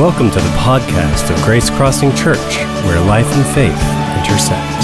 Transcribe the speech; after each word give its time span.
Welcome 0.00 0.30
to 0.30 0.40
the 0.40 0.48
podcast 0.56 1.30
of 1.30 1.36
Grace 1.44 1.68
Crossing 1.68 2.08
Church, 2.16 2.56
where 2.86 2.98
life 3.04 3.26
and 3.34 3.44
faith 3.54 3.68
intersect. 4.16 4.80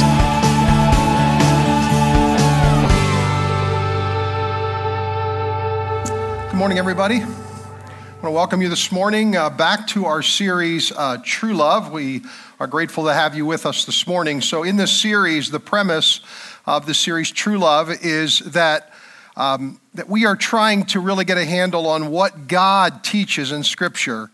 Good 6.51 6.59
morning, 6.59 6.77
everybody. 6.77 7.23
I 7.23 7.25
want 7.25 8.25
to 8.25 8.31
welcome 8.31 8.61
you 8.61 8.69
this 8.69 8.93
morning 8.93 9.37
uh, 9.37 9.49
back 9.49 9.87
to 9.87 10.05
our 10.05 10.21
series, 10.21 10.93
uh, 10.93 11.17
True 11.25 11.55
Love. 11.55 11.91
We 11.93 12.21
are 12.61 12.67
grateful 12.67 13.07
to 13.07 13.15
have 13.15 13.35
you 13.35 13.47
with 13.47 13.65
us 13.65 13.87
this 13.87 14.07
morning. 14.07 14.43
So, 14.43 14.65
in 14.65 14.77
this 14.77 14.93
series, 14.93 15.51
the 15.51 15.61
premise 15.61 16.21
of 16.67 16.85
the 16.85 16.93
series, 16.93 17.31
True 17.31 17.57
Love, 17.57 17.91
is 18.05 18.41
that. 18.41 18.93
Um, 19.39 19.81
that 19.93 20.09
we 20.09 20.25
are 20.25 20.35
trying 20.35 20.87
to 20.87 21.01
really 21.01 21.27
get 21.27 21.37
a 21.37 21.45
handle 21.45 21.87
on 21.89 22.11
what 22.11 22.49
God 22.49 23.05
teaches 23.05 23.53
in 23.53 23.65
Scripture 23.65 24.31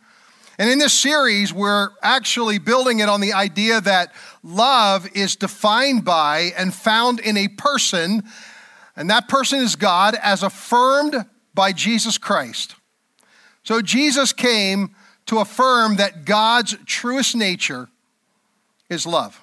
and 0.58 0.70
in 0.70 0.78
this 0.78 0.92
series, 0.92 1.52
we're 1.52 1.90
actually 2.02 2.58
building 2.58 3.00
it 3.00 3.08
on 3.08 3.20
the 3.20 3.32
idea 3.32 3.80
that 3.80 4.12
love 4.42 5.08
is 5.14 5.36
defined 5.36 6.04
by 6.04 6.52
and 6.56 6.74
found 6.74 7.20
in 7.20 7.36
a 7.36 7.48
person, 7.48 8.22
and 8.96 9.10
that 9.10 9.28
person 9.28 9.60
is 9.60 9.76
God, 9.76 10.14
as 10.22 10.42
affirmed 10.42 11.24
by 11.54 11.72
Jesus 11.72 12.18
Christ. 12.18 12.74
So 13.64 13.80
Jesus 13.80 14.32
came 14.32 14.94
to 15.26 15.38
affirm 15.38 15.96
that 15.96 16.24
God's 16.24 16.76
truest 16.84 17.36
nature 17.36 17.88
is 18.88 19.06
love, 19.06 19.40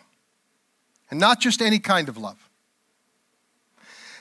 and 1.10 1.20
not 1.20 1.40
just 1.40 1.62
any 1.62 1.80
kind 1.80 2.10
of 2.10 2.18
love. 2.18 2.50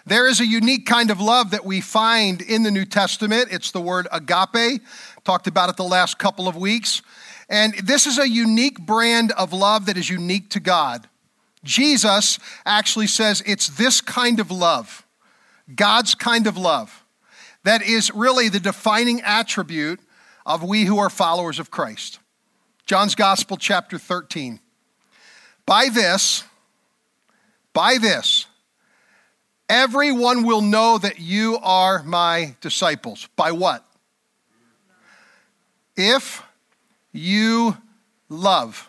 There 0.07 0.27
is 0.27 0.41
a 0.41 0.47
unique 0.47 0.87
kind 0.87 1.11
of 1.11 1.21
love 1.21 1.51
that 1.51 1.67
we 1.67 1.83
find 1.83 2.41
in 2.41 2.63
the 2.63 2.71
New 2.71 2.87
Testament. 2.87 3.49
It's 3.51 3.73
the 3.73 3.81
word 3.81 4.09
agape. 4.11 4.81
Talked 5.29 5.47
about 5.47 5.69
it 5.69 5.77
the 5.77 5.85
last 5.85 6.19
couple 6.19 6.49
of 6.49 6.57
weeks. 6.57 7.03
And 7.51 7.75
this 7.85 8.07
is 8.07 8.19
a 8.19 8.27
unique 8.27 8.81
brand 8.81 9.31
of 9.33 9.53
love 9.53 9.85
that 9.85 9.99
is 9.99 10.09
unique 10.09 10.49
to 10.53 10.59
God. 10.59 11.07
Jesus 11.63 12.39
actually 12.65 13.09
says 13.09 13.43
it's 13.45 13.69
this 13.69 14.01
kind 14.01 14.41
of 14.41 14.51
love, 14.51 15.05
God's 15.77 16.15
kind 16.15 16.47
of 16.47 16.57
love, 16.57 17.05
that 17.63 17.83
is 17.83 18.11
really 18.15 18.49
the 18.49 18.59
defining 18.59 19.21
attribute 19.21 20.01
of 20.47 20.63
we 20.63 20.85
who 20.87 20.99
are 20.99 21.11
followers 21.11 21.59
of 21.59 21.71
Christ. 21.71 22.21
John's 22.87 23.15
Gospel, 23.15 23.59
chapter 23.59 23.99
13. 23.99 24.61
By 25.67 25.91
this, 25.91 26.43
by 27.75 27.99
this, 28.01 28.47
everyone 29.69 30.45
will 30.45 30.63
know 30.63 30.97
that 30.97 31.21
you 31.21 31.59
are 31.63 32.03
my 32.03 32.57
disciples. 32.63 33.29
By 33.37 33.53
what? 33.53 33.85
If 35.99 36.43
you 37.13 37.77
love 38.29 38.89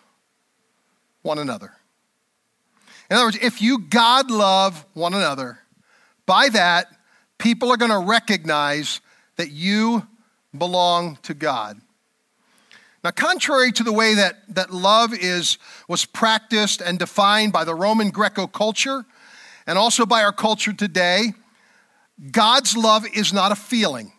one 1.23 1.39
another. 1.39 1.73
In 3.09 3.17
other 3.17 3.25
words, 3.25 3.39
if 3.41 3.61
you 3.61 3.79
God 3.79 4.29
love 4.29 4.85
one 4.93 5.13
another, 5.13 5.59
by 6.25 6.49
that, 6.49 6.87
people 7.39 7.71
are 7.71 7.77
going 7.77 7.91
to 7.91 7.97
recognize 7.97 9.01
that 9.37 9.49
you 9.49 10.07
belong 10.55 11.17
to 11.23 11.33
God. 11.33 11.81
Now, 13.03 13.11
contrary 13.11 13.71
to 13.71 13.83
the 13.83 13.93
way 13.93 14.13
that, 14.13 14.35
that 14.49 14.71
love 14.71 15.13
is, 15.13 15.57
was 15.87 16.05
practiced 16.05 16.81
and 16.81 16.99
defined 16.99 17.53
by 17.53 17.63
the 17.63 17.73
Roman 17.73 18.09
Greco 18.11 18.45
culture 18.45 19.05
and 19.65 19.77
also 19.77 20.05
by 20.05 20.21
our 20.21 20.33
culture 20.33 20.73
today, 20.73 21.33
God's 22.31 22.75
love 22.75 23.05
is 23.13 23.31
not 23.31 23.51
a 23.51 23.55
feeling. 23.55 24.11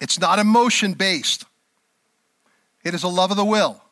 It's 0.00 0.18
not 0.18 0.38
emotion 0.38 0.92
based, 0.92 1.44
it 2.84 2.94
is 2.94 3.02
a 3.02 3.08
love 3.08 3.30
of 3.30 3.36
the 3.36 3.44
will. 3.44 3.82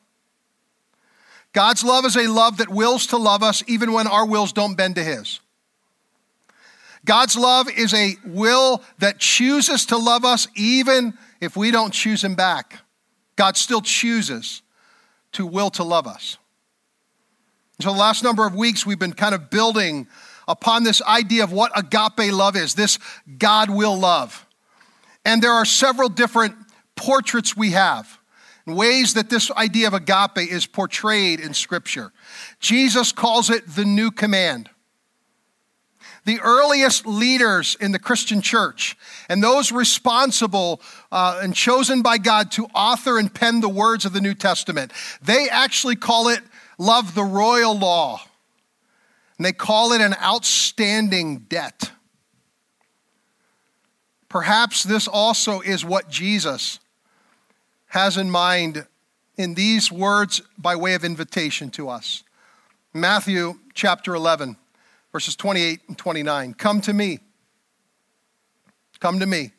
God's 1.52 1.84
love 1.84 2.04
is 2.04 2.16
a 2.16 2.26
love 2.26 2.56
that 2.56 2.68
wills 2.68 3.06
to 3.08 3.16
love 3.16 3.44
us 3.44 3.62
even 3.68 3.92
when 3.92 4.08
our 4.08 4.26
wills 4.26 4.52
don't 4.52 4.74
bend 4.74 4.96
to 4.96 5.04
His. 5.04 5.38
God's 7.04 7.36
love 7.36 7.70
is 7.70 7.94
a 7.94 8.16
will 8.24 8.82
that 8.98 9.18
chooses 9.18 9.86
to 9.86 9.96
love 9.96 10.24
us 10.24 10.48
even 10.56 11.14
if 11.40 11.56
we 11.56 11.70
don't 11.70 11.92
choose 11.92 12.24
Him 12.24 12.34
back. 12.34 12.80
God 13.36 13.56
still 13.56 13.80
chooses 13.80 14.62
to 15.32 15.46
will 15.46 15.70
to 15.70 15.84
love 15.84 16.06
us. 16.06 16.38
So, 17.80 17.92
the 17.92 17.98
last 17.98 18.22
number 18.22 18.46
of 18.46 18.54
weeks, 18.54 18.86
we've 18.86 18.98
been 18.98 19.12
kind 19.12 19.34
of 19.34 19.50
building 19.50 20.06
upon 20.46 20.84
this 20.84 21.02
idea 21.02 21.44
of 21.44 21.52
what 21.52 21.72
agape 21.76 22.32
love 22.32 22.56
is 22.56 22.74
this 22.74 22.98
God 23.38 23.70
will 23.70 23.98
love. 23.98 24.43
And 25.24 25.42
there 25.42 25.52
are 25.52 25.64
several 25.64 26.08
different 26.08 26.54
portraits 26.96 27.56
we 27.56 27.70
have, 27.70 28.18
ways 28.66 29.14
that 29.14 29.30
this 29.30 29.50
idea 29.50 29.86
of 29.86 29.94
agape 29.94 30.50
is 30.50 30.66
portrayed 30.66 31.40
in 31.40 31.54
Scripture. 31.54 32.12
Jesus 32.60 33.12
calls 33.12 33.50
it 33.50 33.66
the 33.66 33.84
new 33.84 34.10
command. 34.10 34.70
The 36.26 36.40
earliest 36.40 37.06
leaders 37.06 37.76
in 37.80 37.92
the 37.92 37.98
Christian 37.98 38.40
church 38.40 38.96
and 39.28 39.42
those 39.42 39.70
responsible 39.70 40.80
uh, 41.12 41.40
and 41.42 41.54
chosen 41.54 42.00
by 42.00 42.16
God 42.16 42.50
to 42.52 42.64
author 42.74 43.18
and 43.18 43.32
pen 43.32 43.60
the 43.60 43.68
words 43.68 44.06
of 44.06 44.14
the 44.14 44.22
New 44.22 44.34
Testament, 44.34 44.92
they 45.20 45.48
actually 45.50 45.96
call 45.96 46.28
it 46.28 46.40
love 46.78 47.14
the 47.14 47.24
royal 47.24 47.78
law. 47.78 48.22
And 49.36 49.44
they 49.44 49.52
call 49.52 49.92
it 49.92 50.00
an 50.00 50.14
outstanding 50.22 51.40
debt. 51.40 51.90
Perhaps 54.34 54.82
this 54.82 55.06
also 55.06 55.60
is 55.60 55.84
what 55.84 56.10
Jesus 56.10 56.80
has 57.86 58.16
in 58.16 58.32
mind 58.32 58.84
in 59.36 59.54
these 59.54 59.92
words 59.92 60.42
by 60.58 60.74
way 60.74 60.94
of 60.94 61.04
invitation 61.04 61.70
to 61.70 61.88
us. 61.88 62.24
Matthew 62.92 63.60
chapter 63.74 64.12
11, 64.12 64.56
verses 65.12 65.36
28 65.36 65.82
and 65.86 65.96
29. 65.96 66.54
Come 66.54 66.80
to 66.80 66.92
me. 66.92 67.20
Come 68.98 69.20
to 69.20 69.26
me. 69.26 69.52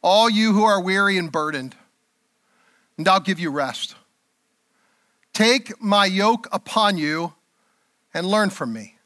All 0.00 0.30
you 0.30 0.52
who 0.52 0.62
are 0.62 0.80
weary 0.80 1.18
and 1.18 1.32
burdened, 1.32 1.74
and 2.96 3.08
I'll 3.08 3.18
give 3.18 3.40
you 3.40 3.50
rest. 3.50 3.96
Take 5.32 5.82
my 5.82 6.06
yoke 6.06 6.46
upon 6.52 6.98
you 6.98 7.34
and 8.14 8.28
learn 8.28 8.50
from 8.50 8.72
me, 8.72 8.96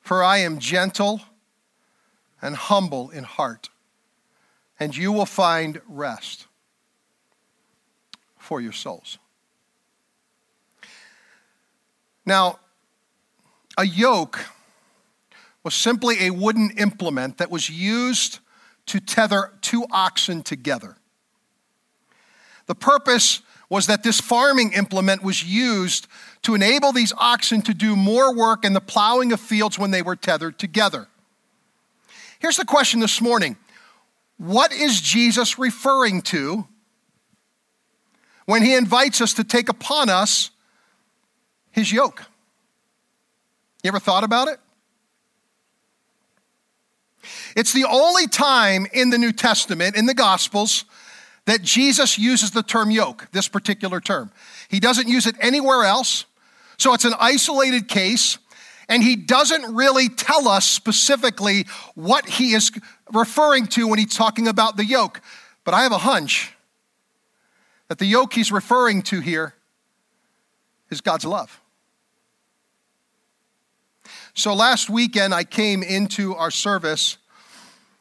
for 0.00 0.22
I 0.22 0.38
am 0.38 0.60
gentle 0.60 1.22
and 2.42 2.56
humble 2.56 3.10
in 3.10 3.24
heart, 3.24 3.70
and 4.78 4.96
you 4.96 5.12
will 5.12 5.26
find 5.26 5.80
rest 5.88 6.46
for 8.36 8.60
your 8.60 8.72
souls. 8.72 9.18
Now, 12.26 12.58
a 13.78 13.86
yoke 13.86 14.44
was 15.62 15.74
simply 15.74 16.26
a 16.26 16.30
wooden 16.30 16.72
implement 16.76 17.38
that 17.38 17.50
was 17.50 17.70
used 17.70 18.40
to 18.86 19.00
tether 19.00 19.52
two 19.60 19.86
oxen 19.90 20.42
together. 20.42 20.96
The 22.66 22.74
purpose 22.74 23.42
was 23.68 23.86
that 23.86 24.02
this 24.02 24.20
farming 24.20 24.72
implement 24.72 25.22
was 25.22 25.44
used 25.44 26.06
to 26.42 26.54
enable 26.54 26.92
these 26.92 27.12
oxen 27.16 27.62
to 27.62 27.72
do 27.72 27.96
more 27.96 28.34
work 28.34 28.64
in 28.64 28.72
the 28.72 28.80
plowing 28.80 29.32
of 29.32 29.40
fields 29.40 29.78
when 29.78 29.92
they 29.92 30.02
were 30.02 30.16
tethered 30.16 30.58
together. 30.58 31.08
Here's 32.42 32.56
the 32.56 32.64
question 32.64 32.98
this 32.98 33.20
morning 33.20 33.56
What 34.36 34.72
is 34.72 35.00
Jesus 35.00 35.60
referring 35.60 36.22
to 36.22 36.66
when 38.46 38.64
he 38.64 38.74
invites 38.74 39.20
us 39.20 39.32
to 39.34 39.44
take 39.44 39.68
upon 39.68 40.10
us 40.10 40.50
his 41.70 41.92
yoke? 41.92 42.24
You 43.84 43.88
ever 43.88 44.00
thought 44.00 44.24
about 44.24 44.48
it? 44.48 44.58
It's 47.54 47.72
the 47.72 47.84
only 47.84 48.26
time 48.26 48.88
in 48.92 49.10
the 49.10 49.18
New 49.18 49.32
Testament, 49.32 49.94
in 49.94 50.06
the 50.06 50.14
Gospels, 50.14 50.84
that 51.44 51.62
Jesus 51.62 52.18
uses 52.18 52.50
the 52.50 52.64
term 52.64 52.90
yoke, 52.90 53.28
this 53.30 53.46
particular 53.46 54.00
term. 54.00 54.32
He 54.68 54.80
doesn't 54.80 55.06
use 55.06 55.28
it 55.28 55.36
anywhere 55.40 55.84
else. 55.84 56.24
So 56.76 56.92
it's 56.92 57.04
an 57.04 57.14
isolated 57.20 57.86
case 57.86 58.38
and 58.88 59.02
he 59.02 59.16
doesn't 59.16 59.74
really 59.74 60.08
tell 60.08 60.48
us 60.48 60.66
specifically 60.66 61.66
what 61.94 62.28
he 62.28 62.52
is 62.54 62.70
referring 63.12 63.66
to 63.68 63.88
when 63.88 63.98
he's 63.98 64.14
talking 64.14 64.48
about 64.48 64.76
the 64.76 64.84
yoke. 64.84 65.20
But 65.64 65.74
I 65.74 65.82
have 65.82 65.92
a 65.92 65.98
hunch 65.98 66.52
that 67.88 67.98
the 67.98 68.06
yoke 68.06 68.32
he's 68.32 68.50
referring 68.50 69.02
to 69.02 69.20
here 69.20 69.54
is 70.90 71.00
God's 71.00 71.24
love. 71.24 71.60
So 74.34 74.54
last 74.54 74.88
weekend, 74.88 75.34
I 75.34 75.44
came 75.44 75.82
into 75.82 76.34
our 76.34 76.50
service 76.50 77.18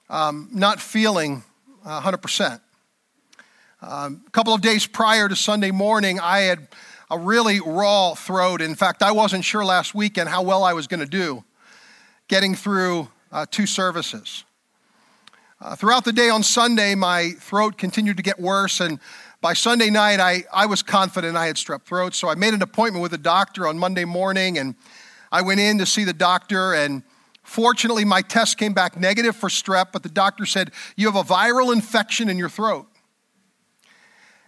um, 0.09 0.49
not 0.51 0.79
feeling 0.79 1.43
100%. 1.85 2.61
Um, 3.81 4.23
a 4.27 4.29
couple 4.31 4.53
of 4.53 4.61
days 4.61 4.85
prior 4.85 5.27
to 5.27 5.35
Sunday 5.35 5.71
morning, 5.71 6.19
I 6.19 6.39
had 6.41 6.67
a 7.11 7.17
really 7.17 7.59
raw 7.59 8.15
throat. 8.15 8.61
In 8.61 8.73
fact, 8.73 9.03
I 9.03 9.11
wasn't 9.11 9.43
sure 9.43 9.65
last 9.65 9.93
weekend 9.93 10.29
how 10.29 10.41
well 10.41 10.63
I 10.63 10.71
was 10.71 10.87
going 10.87 11.01
to 11.01 11.05
do 11.05 11.43
getting 12.29 12.55
through 12.55 13.09
uh, 13.33 13.45
two 13.51 13.65
services. 13.65 14.45
Uh, 15.59 15.75
throughout 15.75 16.05
the 16.05 16.13
day 16.13 16.29
on 16.29 16.41
Sunday, 16.41 16.95
my 16.95 17.31
throat 17.31 17.77
continued 17.77 18.15
to 18.15 18.23
get 18.23 18.39
worse, 18.39 18.79
and 18.79 18.97
by 19.41 19.51
Sunday 19.51 19.89
night, 19.89 20.21
I, 20.21 20.45
I 20.53 20.65
was 20.65 20.81
confident 20.81 21.35
I 21.35 21.47
had 21.47 21.57
strep 21.57 21.81
throat, 21.83 22.15
so 22.15 22.29
I 22.29 22.35
made 22.35 22.53
an 22.53 22.61
appointment 22.61 23.03
with 23.03 23.13
a 23.13 23.17
doctor 23.17 23.67
on 23.67 23.77
Monday 23.77 24.05
morning, 24.05 24.57
and 24.57 24.75
I 25.33 25.41
went 25.41 25.59
in 25.59 25.77
to 25.79 25.85
see 25.85 26.05
the 26.05 26.13
doctor, 26.13 26.73
and 26.73 27.03
fortunately, 27.43 28.05
my 28.05 28.21
test 28.21 28.57
came 28.57 28.73
back 28.73 28.97
negative 28.97 29.35
for 29.35 29.49
strep, 29.49 29.87
but 29.91 30.01
the 30.01 30.09
doctor 30.09 30.45
said, 30.45 30.71
You 30.95 31.11
have 31.11 31.17
a 31.17 31.27
viral 31.27 31.73
infection 31.73 32.29
in 32.29 32.37
your 32.37 32.49
throat. 32.49 32.87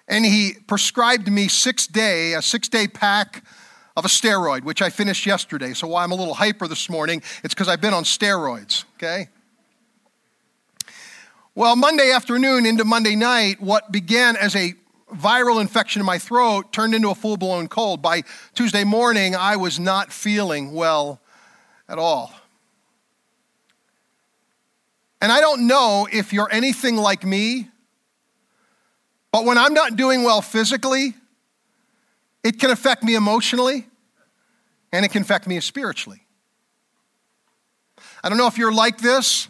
And 0.07 0.25
he 0.25 0.53
prescribed 0.67 1.31
me 1.31 1.47
six 1.47 1.87
day, 1.87 2.33
a 2.33 2.41
six 2.41 2.67
day 2.67 2.87
pack 2.87 3.43
of 3.95 4.05
a 4.05 4.07
steroid, 4.07 4.63
which 4.63 4.81
I 4.81 4.89
finished 4.89 5.25
yesterday. 5.25 5.73
So 5.73 5.87
why 5.87 6.03
I'm 6.03 6.11
a 6.11 6.15
little 6.15 6.33
hyper 6.33 6.67
this 6.67 6.89
morning, 6.89 7.21
it's 7.43 7.53
because 7.53 7.67
I've 7.67 7.81
been 7.81 7.93
on 7.93 8.03
steroids, 8.03 8.85
okay? 8.95 9.29
Well, 11.55 11.75
Monday 11.75 12.11
afternoon 12.11 12.65
into 12.65 12.83
Monday 12.83 13.15
night, 13.15 13.61
what 13.61 13.91
began 13.91 14.35
as 14.35 14.55
a 14.55 14.73
viral 15.15 15.61
infection 15.61 15.99
in 15.99 16.05
my 16.05 16.17
throat 16.17 16.73
turned 16.73 16.95
into 16.95 17.09
a 17.09 17.15
full 17.15 17.37
blown 17.37 17.67
cold. 17.67 18.01
By 18.01 18.23
Tuesday 18.55 18.83
morning, 18.83 19.35
I 19.35 19.55
was 19.55 19.79
not 19.79 20.11
feeling 20.11 20.73
well 20.73 21.21
at 21.87 21.99
all. 21.99 22.33
And 25.21 25.31
I 25.31 25.39
don't 25.39 25.67
know 25.67 26.07
if 26.11 26.33
you're 26.33 26.51
anything 26.51 26.97
like 26.97 27.23
me, 27.23 27.69
but 29.33 29.45
when 29.45 29.57
I'm 29.57 29.73
not 29.73 29.95
doing 29.95 30.21
well 30.21 30.43
physically, 30.43 31.15
it 32.43 32.59
can 32.59 32.69
affect 32.69 33.03
me 33.03 33.15
emotionally 33.15 33.87
and 34.91 35.03
it 35.03 35.09
can 35.09 35.23
affect 35.23 35.47
me 35.47 35.59
spiritually. 35.59 36.21
I 38.23 38.29
don't 38.29 38.37
know 38.37 38.45
if 38.45 38.59
you're 38.59 38.71
like 38.71 38.99
this, 38.99 39.47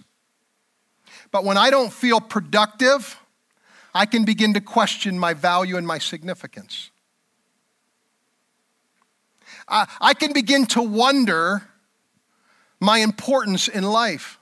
but 1.32 1.44
when 1.44 1.58
I 1.58 1.70
don't 1.70 1.92
feel 1.92 2.22
productive, 2.22 3.20
I 3.94 4.06
can 4.06 4.24
begin 4.24 4.54
to 4.54 4.62
question 4.62 5.20
my 5.20 5.34
value 5.34 5.76
and 5.76 5.86
my 5.86 5.98
significance. 5.98 6.90
I, 9.68 10.14
can 10.14 10.32
begin 10.32 10.66
to 10.68 10.82
wonder 10.82 11.64
my 12.80 13.00
importance 13.00 13.68
in 13.68 13.84
life. 13.84 14.40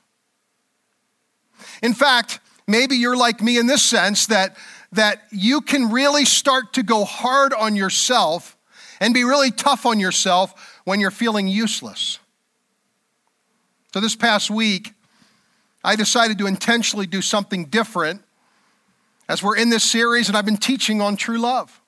In 1.82 1.94
fact, 1.94 2.40
maybe 2.68 2.96
you're 2.96 3.18
like 3.18 3.42
me 3.42 3.58
in 3.58 3.66
this 3.66 3.82
sense 3.84 4.28
that, 4.28 4.56
that 4.92 5.22
you 5.32 5.62
can 5.62 5.92
really 5.92 6.26
start 6.26 6.74
to 6.74 6.84
go 6.84 7.06
hard 7.06 7.54
on 7.54 7.76
yourself 7.76 8.58
and 9.00 9.14
be 9.14 9.24
really 9.24 9.52
tough 9.52 9.86
on 9.86 10.00
yourself 10.00 10.80
when 10.84 11.00
you're 11.00 11.12
feeling 11.12 11.48
useless. 11.48 12.20
So, 13.94 14.00
this 14.00 14.16
past 14.16 14.50
week, 14.50 14.94
I 15.84 15.96
decided 15.96 16.38
to 16.40 16.48
intentionally 16.48 17.08
do 17.08 17.22
something 17.22 17.66
different 17.66 18.22
as 19.28 19.42
we're 19.42 19.58
in 19.58 19.70
this 19.70 19.84
series 19.84 20.28
and 20.28 20.38
I've 20.38 20.46
been 20.46 20.58
teaching 20.58 21.02
on 21.02 21.16
true 21.16 21.40
love. 21.40 21.82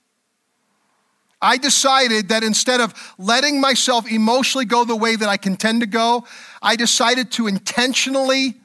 I 1.41 1.57
decided 1.57 2.29
that 2.29 2.41
instead 2.41 2.79
of 2.79 2.93
letting 3.17 3.59
myself 3.59 4.09
emotionally 4.09 4.63
go 4.63 4.85
the 4.85 4.95
way 4.95 5.17
that 5.17 5.27
I 5.27 5.35
can 5.35 5.57
tend 5.57 5.81
to 5.81 5.87
go, 5.87 6.25
I 6.61 6.77
decided 6.77 7.31
to 7.33 7.47
intentionally 7.47 8.55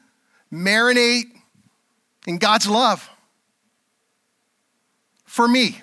marinate 0.52 1.24
in 2.26 2.38
God's 2.38 2.68
love 2.68 3.08
for 5.38 5.46
me. 5.46 5.80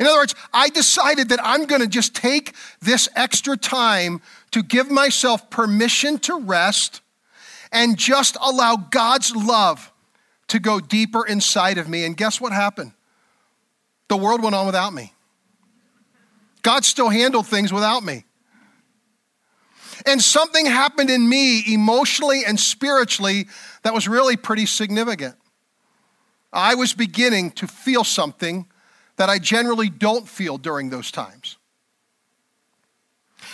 In 0.00 0.06
other 0.08 0.18
words, 0.18 0.34
I 0.52 0.70
decided 0.70 1.28
that 1.28 1.38
I'm 1.40 1.66
going 1.66 1.82
to 1.82 1.86
just 1.86 2.16
take 2.16 2.52
this 2.80 3.08
extra 3.14 3.56
time 3.56 4.20
to 4.50 4.60
give 4.60 4.90
myself 4.90 5.50
permission 5.50 6.18
to 6.18 6.40
rest 6.40 7.00
and 7.70 7.96
just 7.96 8.36
allow 8.42 8.74
God's 8.74 9.36
love 9.36 9.92
to 10.48 10.58
go 10.58 10.80
deeper 10.80 11.24
inside 11.24 11.78
of 11.78 11.88
me. 11.88 12.04
And 12.04 12.16
guess 12.16 12.40
what 12.40 12.52
happened? 12.52 12.90
The 14.08 14.16
world 14.16 14.42
went 14.42 14.56
on 14.56 14.66
without 14.66 14.92
me. 14.92 15.12
God 16.62 16.84
still 16.84 17.08
handled 17.08 17.46
things 17.46 17.72
without 17.72 18.02
me. 18.02 18.24
And 20.06 20.20
something 20.20 20.66
happened 20.66 21.08
in 21.08 21.28
me 21.28 21.72
emotionally 21.72 22.42
and 22.44 22.58
spiritually 22.58 23.46
that 23.84 23.94
was 23.94 24.08
really 24.08 24.36
pretty 24.36 24.66
significant. 24.66 25.36
I 26.52 26.74
was 26.74 26.92
beginning 26.92 27.52
to 27.52 27.66
feel 27.66 28.04
something 28.04 28.66
that 29.16 29.30
I 29.30 29.38
generally 29.38 29.88
don't 29.88 30.28
feel 30.28 30.58
during 30.58 30.90
those 30.90 31.10
times. 31.10 31.56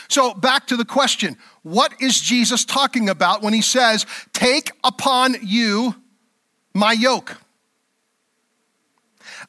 So, 0.08 0.32
back 0.34 0.66
to 0.68 0.76
the 0.76 0.84
question 0.84 1.36
what 1.62 1.92
is 2.00 2.20
Jesus 2.20 2.64
talking 2.64 3.08
about 3.08 3.42
when 3.42 3.52
he 3.52 3.62
says, 3.62 4.06
Take 4.32 4.72
upon 4.82 5.36
you 5.42 5.94
my 6.74 6.92
yoke. 6.92 7.36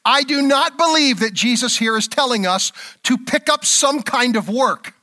I 0.04 0.22
do 0.22 0.42
not 0.42 0.78
believe 0.78 1.20
that 1.20 1.32
Jesus 1.32 1.76
here 1.76 1.96
is 1.96 2.08
telling 2.08 2.46
us 2.46 2.72
to 3.04 3.18
pick 3.18 3.48
up 3.48 3.64
some 3.64 4.02
kind 4.02 4.36
of 4.36 4.48
work. 4.48 4.94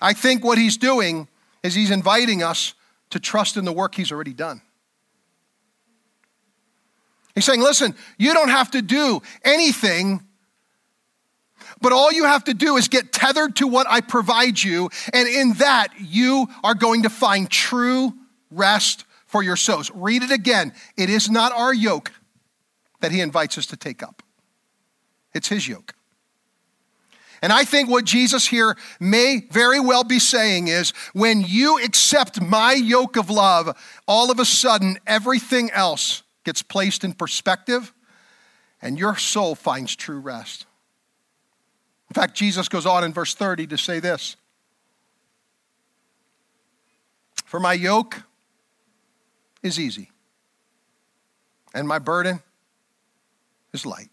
I 0.00 0.12
think 0.12 0.44
what 0.44 0.58
he's 0.58 0.76
doing 0.76 1.28
is 1.62 1.74
he's 1.74 1.90
inviting 1.90 2.42
us 2.42 2.74
to 3.10 3.20
trust 3.20 3.56
in 3.56 3.64
the 3.64 3.72
work 3.72 3.94
he's 3.94 4.10
already 4.10 4.32
done. 4.32 4.62
He's 7.34 7.44
saying, 7.44 7.60
listen, 7.60 7.94
you 8.18 8.34
don't 8.34 8.50
have 8.50 8.70
to 8.72 8.82
do 8.82 9.22
anything, 9.44 10.20
but 11.80 11.92
all 11.92 12.12
you 12.12 12.24
have 12.24 12.44
to 12.44 12.54
do 12.54 12.76
is 12.76 12.88
get 12.88 13.12
tethered 13.12 13.56
to 13.56 13.66
what 13.66 13.86
I 13.88 14.00
provide 14.00 14.62
you, 14.62 14.90
and 15.12 15.28
in 15.28 15.54
that 15.54 15.88
you 15.98 16.46
are 16.62 16.74
going 16.74 17.02
to 17.04 17.10
find 17.10 17.50
true 17.50 18.12
rest 18.50 19.04
for 19.26 19.42
your 19.42 19.56
souls. 19.56 19.90
Read 19.94 20.22
it 20.22 20.30
again. 20.30 20.72
It 20.96 21.08
is 21.08 21.30
not 21.30 21.52
our 21.52 21.72
yoke 21.72 22.12
that 23.00 23.12
he 23.12 23.20
invites 23.20 23.58
us 23.58 23.66
to 23.66 23.76
take 23.76 24.02
up, 24.02 24.22
it's 25.34 25.48
his 25.48 25.66
yoke. 25.66 25.94
And 27.40 27.52
I 27.52 27.64
think 27.64 27.90
what 27.90 28.04
Jesus 28.04 28.46
here 28.46 28.76
may 29.00 29.40
very 29.50 29.80
well 29.80 30.04
be 30.04 30.20
saying 30.20 30.68
is 30.68 30.92
when 31.12 31.40
you 31.40 31.82
accept 31.82 32.40
my 32.40 32.72
yoke 32.72 33.16
of 33.16 33.30
love, 33.30 33.76
all 34.06 34.30
of 34.30 34.38
a 34.38 34.44
sudden 34.44 34.96
everything 35.08 35.68
else 35.72 36.22
gets 36.44 36.62
placed 36.62 37.04
in 37.04 37.12
perspective 37.12 37.92
and 38.82 38.98
your 38.98 39.16
soul 39.16 39.54
finds 39.54 39.94
true 39.94 40.18
rest. 40.18 40.66
In 42.10 42.14
fact, 42.14 42.34
Jesus 42.34 42.68
goes 42.68 42.84
on 42.84 43.04
in 43.04 43.12
verse 43.12 43.34
30 43.34 43.68
to 43.68 43.78
say 43.78 44.00
this 44.00 44.36
For 47.46 47.60
my 47.60 47.72
yoke 47.72 48.22
is 49.62 49.78
easy, 49.78 50.10
and 51.72 51.86
my 51.86 51.98
burden 51.98 52.42
is 53.72 53.86
light. 53.86 54.10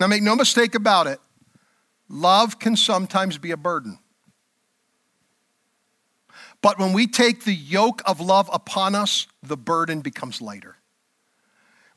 Now, 0.00 0.06
make 0.06 0.22
no 0.22 0.36
mistake 0.36 0.74
about 0.74 1.06
it, 1.06 1.20
love 2.08 2.58
can 2.58 2.76
sometimes 2.76 3.38
be 3.38 3.52
a 3.52 3.56
burden. 3.56 3.98
But 6.60 6.78
when 6.78 6.92
we 6.92 7.06
take 7.06 7.44
the 7.44 7.54
yoke 7.54 8.02
of 8.04 8.20
love 8.20 8.50
upon 8.52 8.94
us, 8.94 9.26
the 9.42 9.56
burden 9.56 10.00
becomes 10.00 10.40
lighter. 10.40 10.76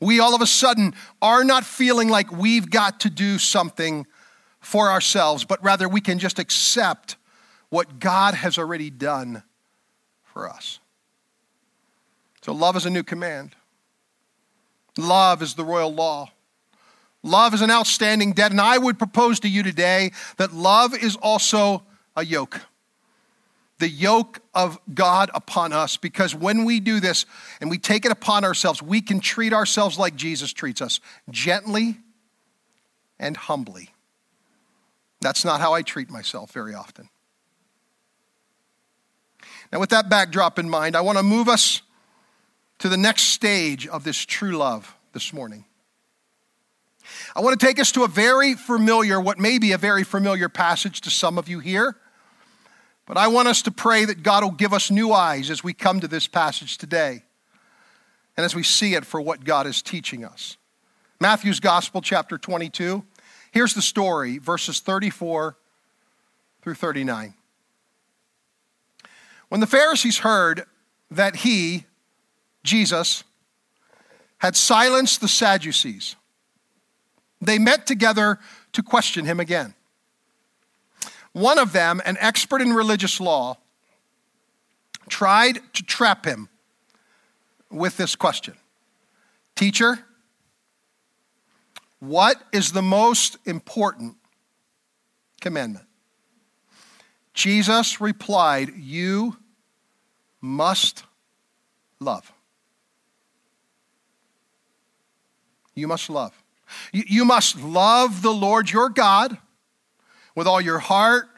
We 0.00 0.20
all 0.20 0.34
of 0.34 0.40
a 0.40 0.46
sudden 0.46 0.94
are 1.20 1.44
not 1.44 1.64
feeling 1.64 2.08
like 2.08 2.30
we've 2.32 2.70
got 2.70 3.00
to 3.00 3.10
do 3.10 3.38
something 3.38 4.06
for 4.60 4.90
ourselves, 4.90 5.44
but 5.44 5.62
rather 5.62 5.88
we 5.88 6.00
can 6.00 6.18
just 6.18 6.38
accept 6.38 7.16
what 7.68 7.98
God 7.98 8.34
has 8.34 8.58
already 8.58 8.90
done 8.90 9.42
for 10.24 10.48
us. 10.48 10.78
So, 12.42 12.52
love 12.52 12.76
is 12.76 12.86
a 12.86 12.90
new 12.90 13.02
command. 13.02 13.54
Love 14.98 15.42
is 15.42 15.54
the 15.54 15.64
royal 15.64 15.92
law. 15.92 16.30
Love 17.22 17.54
is 17.54 17.62
an 17.62 17.70
outstanding 17.70 18.32
debt. 18.32 18.50
And 18.50 18.60
I 18.60 18.78
would 18.78 18.98
propose 18.98 19.40
to 19.40 19.48
you 19.48 19.62
today 19.62 20.12
that 20.36 20.52
love 20.52 20.94
is 20.94 21.16
also 21.16 21.84
a 22.16 22.24
yoke. 22.24 22.60
The 23.82 23.88
yoke 23.88 24.38
of 24.54 24.78
God 24.94 25.28
upon 25.34 25.72
us. 25.72 25.96
Because 25.96 26.36
when 26.36 26.64
we 26.64 26.78
do 26.78 27.00
this 27.00 27.26
and 27.60 27.68
we 27.68 27.78
take 27.78 28.04
it 28.04 28.12
upon 28.12 28.44
ourselves, 28.44 28.80
we 28.80 29.00
can 29.00 29.18
treat 29.18 29.52
ourselves 29.52 29.98
like 29.98 30.14
Jesus 30.14 30.52
treats 30.52 30.80
us 30.80 31.00
gently 31.30 31.96
and 33.18 33.36
humbly. 33.36 33.90
That's 35.20 35.44
not 35.44 35.60
how 35.60 35.74
I 35.74 35.82
treat 35.82 36.10
myself 36.10 36.52
very 36.52 36.74
often. 36.74 37.08
Now, 39.72 39.80
with 39.80 39.90
that 39.90 40.08
backdrop 40.08 40.60
in 40.60 40.70
mind, 40.70 40.94
I 40.94 41.00
want 41.00 41.18
to 41.18 41.24
move 41.24 41.48
us 41.48 41.82
to 42.78 42.88
the 42.88 42.96
next 42.96 43.30
stage 43.30 43.88
of 43.88 44.04
this 44.04 44.18
true 44.18 44.56
love 44.56 44.94
this 45.12 45.32
morning. 45.32 45.64
I 47.34 47.40
want 47.40 47.58
to 47.58 47.66
take 47.66 47.80
us 47.80 47.90
to 47.92 48.04
a 48.04 48.08
very 48.08 48.54
familiar, 48.54 49.20
what 49.20 49.40
may 49.40 49.58
be 49.58 49.72
a 49.72 49.78
very 49.78 50.04
familiar 50.04 50.48
passage 50.48 51.00
to 51.00 51.10
some 51.10 51.36
of 51.36 51.48
you 51.48 51.58
here. 51.58 51.96
But 53.06 53.16
I 53.16 53.28
want 53.28 53.48
us 53.48 53.62
to 53.62 53.70
pray 53.70 54.04
that 54.04 54.22
God 54.22 54.44
will 54.44 54.52
give 54.52 54.72
us 54.72 54.90
new 54.90 55.12
eyes 55.12 55.50
as 55.50 55.64
we 55.64 55.72
come 55.72 56.00
to 56.00 56.08
this 56.08 56.26
passage 56.26 56.78
today 56.78 57.24
and 58.36 58.44
as 58.44 58.54
we 58.54 58.62
see 58.62 58.94
it 58.94 59.04
for 59.04 59.20
what 59.20 59.44
God 59.44 59.66
is 59.66 59.82
teaching 59.82 60.24
us. 60.24 60.56
Matthew's 61.20 61.60
Gospel, 61.60 62.00
chapter 62.00 62.38
22. 62.38 63.04
Here's 63.50 63.74
the 63.74 63.82
story, 63.82 64.38
verses 64.38 64.80
34 64.80 65.56
through 66.62 66.74
39. 66.74 67.34
When 69.48 69.60
the 69.60 69.66
Pharisees 69.66 70.18
heard 70.18 70.64
that 71.10 71.36
he, 71.36 71.84
Jesus, 72.64 73.24
had 74.38 74.56
silenced 74.56 75.20
the 75.20 75.28
Sadducees. 75.28 76.16
They 77.40 77.58
met 77.58 77.86
together 77.86 78.38
to 78.72 78.82
question 78.82 79.24
him 79.24 79.38
again. 79.38 79.74
One 81.32 81.58
of 81.58 81.72
them, 81.72 82.00
an 82.04 82.16
expert 82.20 82.60
in 82.60 82.72
religious 82.72 83.20
law, 83.20 83.56
tried 85.08 85.60
to 85.74 85.82
trap 85.82 86.24
him 86.24 86.48
with 87.70 87.96
this 87.96 88.16
question 88.16 88.54
Teacher, 89.54 89.98
what 92.00 92.42
is 92.52 92.72
the 92.72 92.82
most 92.82 93.38
important 93.44 94.16
commandment? 95.40 95.86
Jesus 97.34 98.00
replied, 98.00 98.72
You 98.76 99.36
must 100.40 101.04
love. 102.00 102.30
You 105.74 105.88
must 105.88 106.10
love. 106.10 106.32
You, 106.92 107.24
must 107.24 107.60
love 107.60 108.22
the 108.22 108.32
Lord 108.32 108.70
your 108.70 108.88
God 108.88 109.36
with 110.34 110.46
all 110.46 110.60
your 110.60 110.78
heart, 110.78 111.28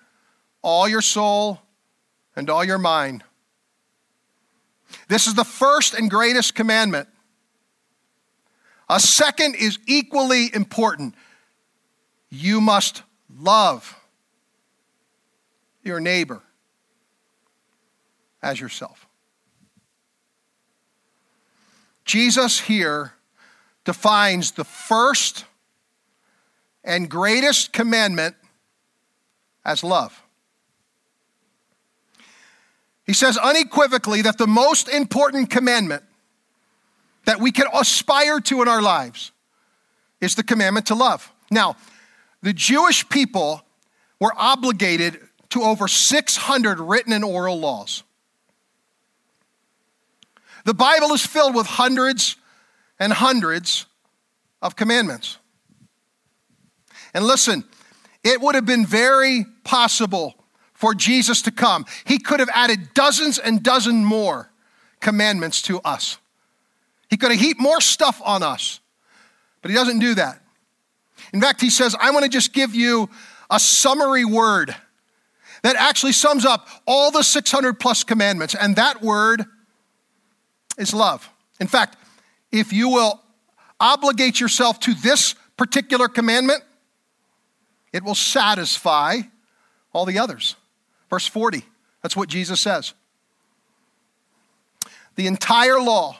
all 0.62 0.88
your 0.88 1.02
soul, 1.02 1.60
and 2.36 2.48
all 2.50 2.64
your 2.64 2.78
mind. 2.78 3.22
This 5.08 5.26
is 5.26 5.34
the 5.34 5.44
first 5.44 5.94
and 5.94 6.10
greatest 6.10 6.54
commandment. 6.54 7.08
A 8.88 9.00
second 9.00 9.56
is 9.56 9.78
equally 9.86 10.54
important. 10.54 11.14
You 12.30 12.60
must 12.60 13.02
love 13.34 13.98
your 15.82 16.00
neighbor 16.00 16.42
as 18.42 18.60
yourself. 18.60 19.06
Jesus 22.04 22.60
here 22.60 23.12
defines 23.84 24.52
the 24.52 24.64
first 24.64 25.46
and 26.82 27.08
greatest 27.08 27.72
commandment 27.72 28.36
as 29.64 29.82
love. 29.82 30.20
He 33.06 33.12
says 33.12 33.36
unequivocally 33.36 34.22
that 34.22 34.38
the 34.38 34.46
most 34.46 34.88
important 34.88 35.50
commandment 35.50 36.02
that 37.26 37.40
we 37.40 37.52
can 37.52 37.66
aspire 37.72 38.40
to 38.40 38.62
in 38.62 38.68
our 38.68 38.82
lives 38.82 39.32
is 40.20 40.34
the 40.34 40.42
commandment 40.42 40.86
to 40.86 40.94
love. 40.94 41.32
Now, 41.50 41.76
the 42.42 42.52
Jewish 42.52 43.08
people 43.08 43.62
were 44.20 44.32
obligated 44.36 45.20
to 45.50 45.62
over 45.62 45.86
600 45.86 46.80
written 46.80 47.12
and 47.12 47.24
oral 47.24 47.58
laws. 47.58 48.02
The 50.64 50.74
Bible 50.74 51.12
is 51.12 51.24
filled 51.24 51.54
with 51.54 51.66
hundreds 51.66 52.36
and 52.98 53.12
hundreds 53.12 53.86
of 54.62 54.76
commandments. 54.76 55.38
And 57.12 57.24
listen, 57.24 57.64
it 58.24 58.40
would 58.40 58.54
have 58.54 58.66
been 58.66 58.86
very 58.86 59.46
possible 59.62 60.34
for 60.72 60.94
Jesus 60.94 61.42
to 61.42 61.50
come. 61.50 61.86
He 62.04 62.18
could 62.18 62.40
have 62.40 62.50
added 62.52 62.94
dozens 62.94 63.38
and 63.38 63.62
dozen 63.62 64.04
more 64.04 64.50
commandments 65.00 65.62
to 65.62 65.80
us. 65.80 66.18
He 67.10 67.16
could 67.16 67.30
have 67.30 67.40
heaped 67.40 67.60
more 67.60 67.80
stuff 67.80 68.20
on 68.24 68.42
us, 68.42 68.80
but 69.62 69.70
he 69.70 69.76
doesn't 69.76 70.00
do 70.00 70.14
that. 70.14 70.40
In 71.32 71.40
fact, 71.40 71.60
he 71.60 71.70
says, 71.70 71.94
I 72.00 72.10
want 72.10 72.24
to 72.24 72.30
just 72.30 72.52
give 72.52 72.74
you 72.74 73.08
a 73.50 73.60
summary 73.60 74.24
word 74.24 74.74
that 75.62 75.76
actually 75.76 76.12
sums 76.12 76.44
up 76.44 76.68
all 76.86 77.10
the 77.10 77.22
600 77.22 77.78
plus 77.78 78.04
commandments, 78.04 78.54
and 78.54 78.76
that 78.76 79.02
word 79.02 79.44
is 80.76 80.92
love. 80.92 81.28
In 81.60 81.66
fact, 81.66 81.96
if 82.50 82.72
you 82.72 82.88
will 82.88 83.22
obligate 83.80 84.40
yourself 84.40 84.80
to 84.80 84.94
this 84.94 85.34
particular 85.56 86.08
commandment, 86.08 86.62
it 87.94 88.02
will 88.02 88.16
satisfy 88.16 89.20
all 89.92 90.04
the 90.04 90.18
others. 90.18 90.56
Verse 91.08 91.28
40, 91.28 91.62
that's 92.02 92.16
what 92.16 92.28
Jesus 92.28 92.60
says. 92.60 92.92
The 95.14 95.28
entire 95.28 95.80
law. 95.80 96.18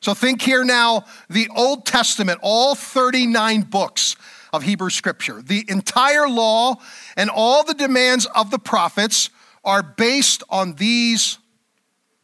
So 0.00 0.14
think 0.14 0.40
here 0.40 0.64
now 0.64 1.04
the 1.28 1.48
Old 1.54 1.84
Testament, 1.84 2.40
all 2.42 2.74
39 2.74 3.60
books 3.62 4.16
of 4.54 4.62
Hebrew 4.62 4.88
Scripture. 4.88 5.42
The 5.42 5.66
entire 5.68 6.28
law 6.28 6.76
and 7.14 7.28
all 7.28 7.62
the 7.62 7.74
demands 7.74 8.24
of 8.34 8.50
the 8.50 8.58
prophets 8.58 9.28
are 9.64 9.82
based 9.82 10.42
on 10.48 10.76
these 10.76 11.36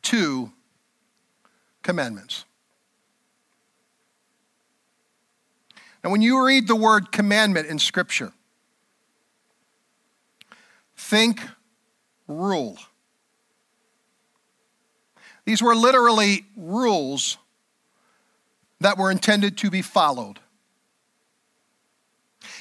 two 0.01 0.51
commandments. 1.83 2.47
And 6.09 6.13
when 6.13 6.23
you 6.23 6.43
read 6.43 6.67
the 6.67 6.75
word 6.75 7.13
commandment 7.13 7.69
in 7.69 7.79
Scripture, 7.79 8.33
think 10.97 11.43
rule. 12.27 12.79
These 15.45 15.61
were 15.61 15.75
literally 15.75 16.47
rules 16.57 17.37
that 18.81 18.97
were 18.97 19.11
intended 19.11 19.59
to 19.59 19.71
be 19.71 19.83
followed. 19.83 20.41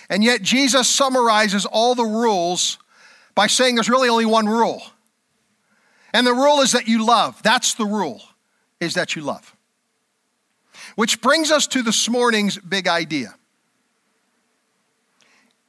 And 0.09 0.25
yet, 0.25 0.41
Jesus 0.41 0.89
summarizes 0.89 1.65
all 1.65 1.95
the 1.95 2.03
rules 2.03 2.77
by 3.33 3.47
saying 3.47 3.75
there's 3.75 3.89
really 3.89 4.09
only 4.09 4.25
one 4.25 4.47
rule. 4.47 4.83
And 6.13 6.27
the 6.27 6.33
rule 6.33 6.59
is 6.59 6.73
that 6.73 6.89
you 6.89 7.05
love. 7.05 7.41
That's 7.43 7.75
the 7.75 7.85
rule, 7.85 8.21
is 8.81 8.95
that 8.95 9.15
you 9.15 9.21
love. 9.21 9.55
Which 10.97 11.21
brings 11.21 11.51
us 11.51 11.67
to 11.67 11.83
this 11.83 12.09
morning's 12.09 12.57
big 12.57 12.87
idea. 12.87 13.35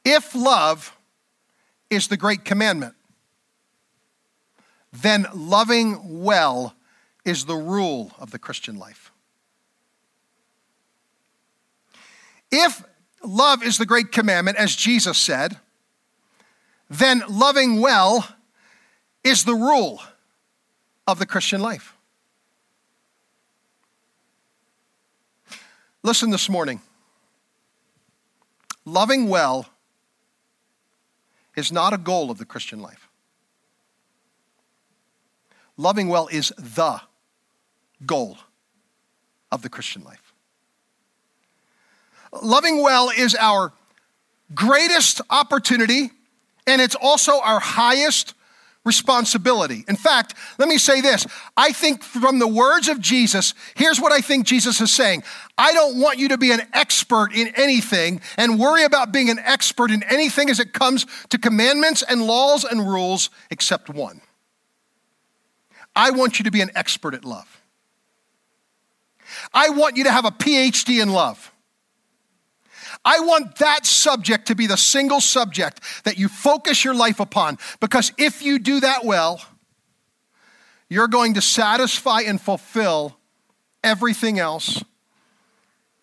If 0.03 0.35
love 0.35 0.97
is 1.91 2.09
the 2.09 2.17
great 2.17 2.47
commandment, 2.47 2.95
then 4.91 5.27
loving 5.35 6.23
well 6.23 6.75
is 7.27 7.45
the 7.45 7.57
rule 7.57 8.11
of 8.19 8.31
the 8.31 8.39
Christian 8.39 8.79
life. 8.79 9.13
If 12.51 12.83
love 13.23 13.63
is 13.63 13.77
the 13.77 13.85
great 13.85 14.11
commandment, 14.11 14.57
as 14.57 14.75
Jesus 14.75 15.19
said, 15.19 15.59
then 16.89 17.23
loving 17.29 17.83
well 17.83 18.27
is 19.23 19.45
the 19.45 19.55
rule 19.55 20.01
of 21.07 21.19
the 21.19 21.27
Christian 21.27 21.61
life. 21.61 21.98
Listen 26.09 26.31
this 26.31 26.49
morning. 26.49 26.81
Loving 28.87 29.29
well 29.29 29.67
is 31.55 31.71
not 31.71 31.93
a 31.93 31.99
goal 31.99 32.31
of 32.31 32.39
the 32.39 32.47
Christian 32.47 32.81
life. 32.81 33.11
Loving 35.77 36.09
well 36.09 36.27
is 36.29 36.51
the 36.57 37.03
goal 38.07 38.39
of 39.53 39.61
the 39.61 39.69
Christian 39.69 40.03
life. 40.03 40.33
Loving 42.43 42.83
well 42.83 43.11
is 43.11 43.35
our 43.35 43.75
greatest 44.55 45.21
opportunity, 45.29 46.11
and 46.67 46.81
it's 46.81 46.97
also 46.99 47.39
our 47.39 47.61
highest 47.61 48.33
responsibility. 48.89 49.85
In 49.87 49.95
fact, 49.95 50.35
let 50.59 50.69
me 50.69 50.79
say 50.79 51.01
this. 51.01 51.25
I 51.57 51.71
think 51.71 52.03
from 52.03 52.41
the 52.41 52.49
words 52.49 52.89
of 52.89 53.01
Jesus, 53.01 53.55
here's 53.77 54.01
what 54.01 54.11
I 54.11 54.21
think 54.21 54.47
Jesus 54.47 54.81
is 54.81 54.91
saying 54.91 55.23
I 55.57 55.73
don't 55.73 56.01
want 56.01 56.19
you 56.19 56.29
to 56.29 56.39
be 56.39 56.51
an 56.51 56.63
expert 56.73 57.33
in 57.33 57.53
anything 57.55 58.21
and 58.37 58.59
worry 58.59 58.83
about 58.83 59.13
being 59.13 59.31
an 59.31 59.39
expert 59.39 59.93
in 59.93 60.03
anything 60.03 60.51
as 60.51 60.59
it 60.59 60.73
comes 60.73 61.07
to 61.29 61.39
commandments 61.39 62.03
and 62.03 62.27
laws 62.27 62.65
and 62.65 62.81
rules 62.89 63.31
except 63.51 63.89
one. 63.89 64.21
I 65.95 66.11
want 66.11 66.41
you 66.41 66.45
to 66.45 66.51
be 66.51 66.61
an 66.61 66.71
expert 66.75 67.15
at 67.15 67.25
love. 67.25 67.63
I 69.53 69.71
want 69.71 69.97
you 69.97 70.05
to 70.05 70.11
have 70.11 70.25
a 70.25 70.31
PhD 70.31 71.01
in 71.01 71.11
love. 71.13 71.53
I 73.09 73.21
want 73.21 73.57
that 73.57 73.87
subject 73.87 74.49
to 74.49 74.55
be 74.55 74.67
the 74.67 74.77
single 74.77 75.23
subject 75.23 75.81
that 76.05 76.19
you 76.19 76.29
focus 76.29 76.85
your 76.85 76.95
life 76.95 77.21
upon 77.21 77.57
because 77.81 78.13
if 78.19 78.43
you 78.43 78.59
do 78.59 78.81
that 78.81 79.03
well, 79.03 79.41
you're 80.91 81.09
going 81.09 81.33
to 81.33 81.41
satisfy 81.41 82.21
and 82.21 82.39
fulfill 82.39 83.17
everything 83.83 84.39
else 84.39 84.85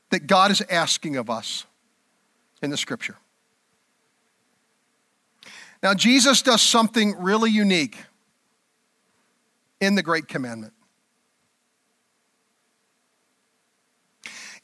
that 0.10 0.26
God 0.26 0.50
is 0.50 0.64
asking 0.68 1.16
of 1.16 1.30
us 1.30 1.68
in 2.64 2.72
the 2.72 2.78
scripture. 2.78 3.18
Now, 5.84 5.94
Jesus 5.94 6.42
does 6.42 6.64
something 6.64 7.16
really 7.20 7.52
unique 7.52 8.00
in 9.80 9.94
the 9.94 10.02
Great 10.02 10.28
Commandment. 10.28 10.74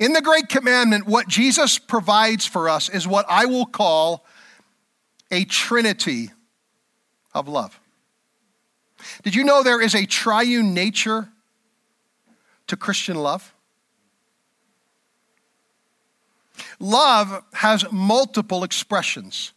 In 0.02 0.14
the 0.14 0.22
Great 0.22 0.50
Commandment, 0.50 1.06
what 1.06 1.28
Jesus 1.28 1.78
provides 1.78 2.44
for 2.44 2.68
us 2.68 2.90
is 2.90 3.08
what 3.08 3.24
I 3.30 3.46
will 3.46 3.68
call 3.68 4.26
a 5.30 5.46
trinity 5.46 6.32
of 7.36 7.48
love. 7.48 7.80
Did 9.22 9.36
you 9.36 9.44
know 9.44 9.62
there 9.62 9.80
is 9.80 9.94
a 9.94 10.08
triune 10.08 10.74
nature 10.74 11.30
to 12.66 12.76
Christian 12.76 13.16
love? 13.16 13.54
love 16.80 17.44
has 17.54 17.86
multiple 17.92 18.64
expressions. 18.64 19.54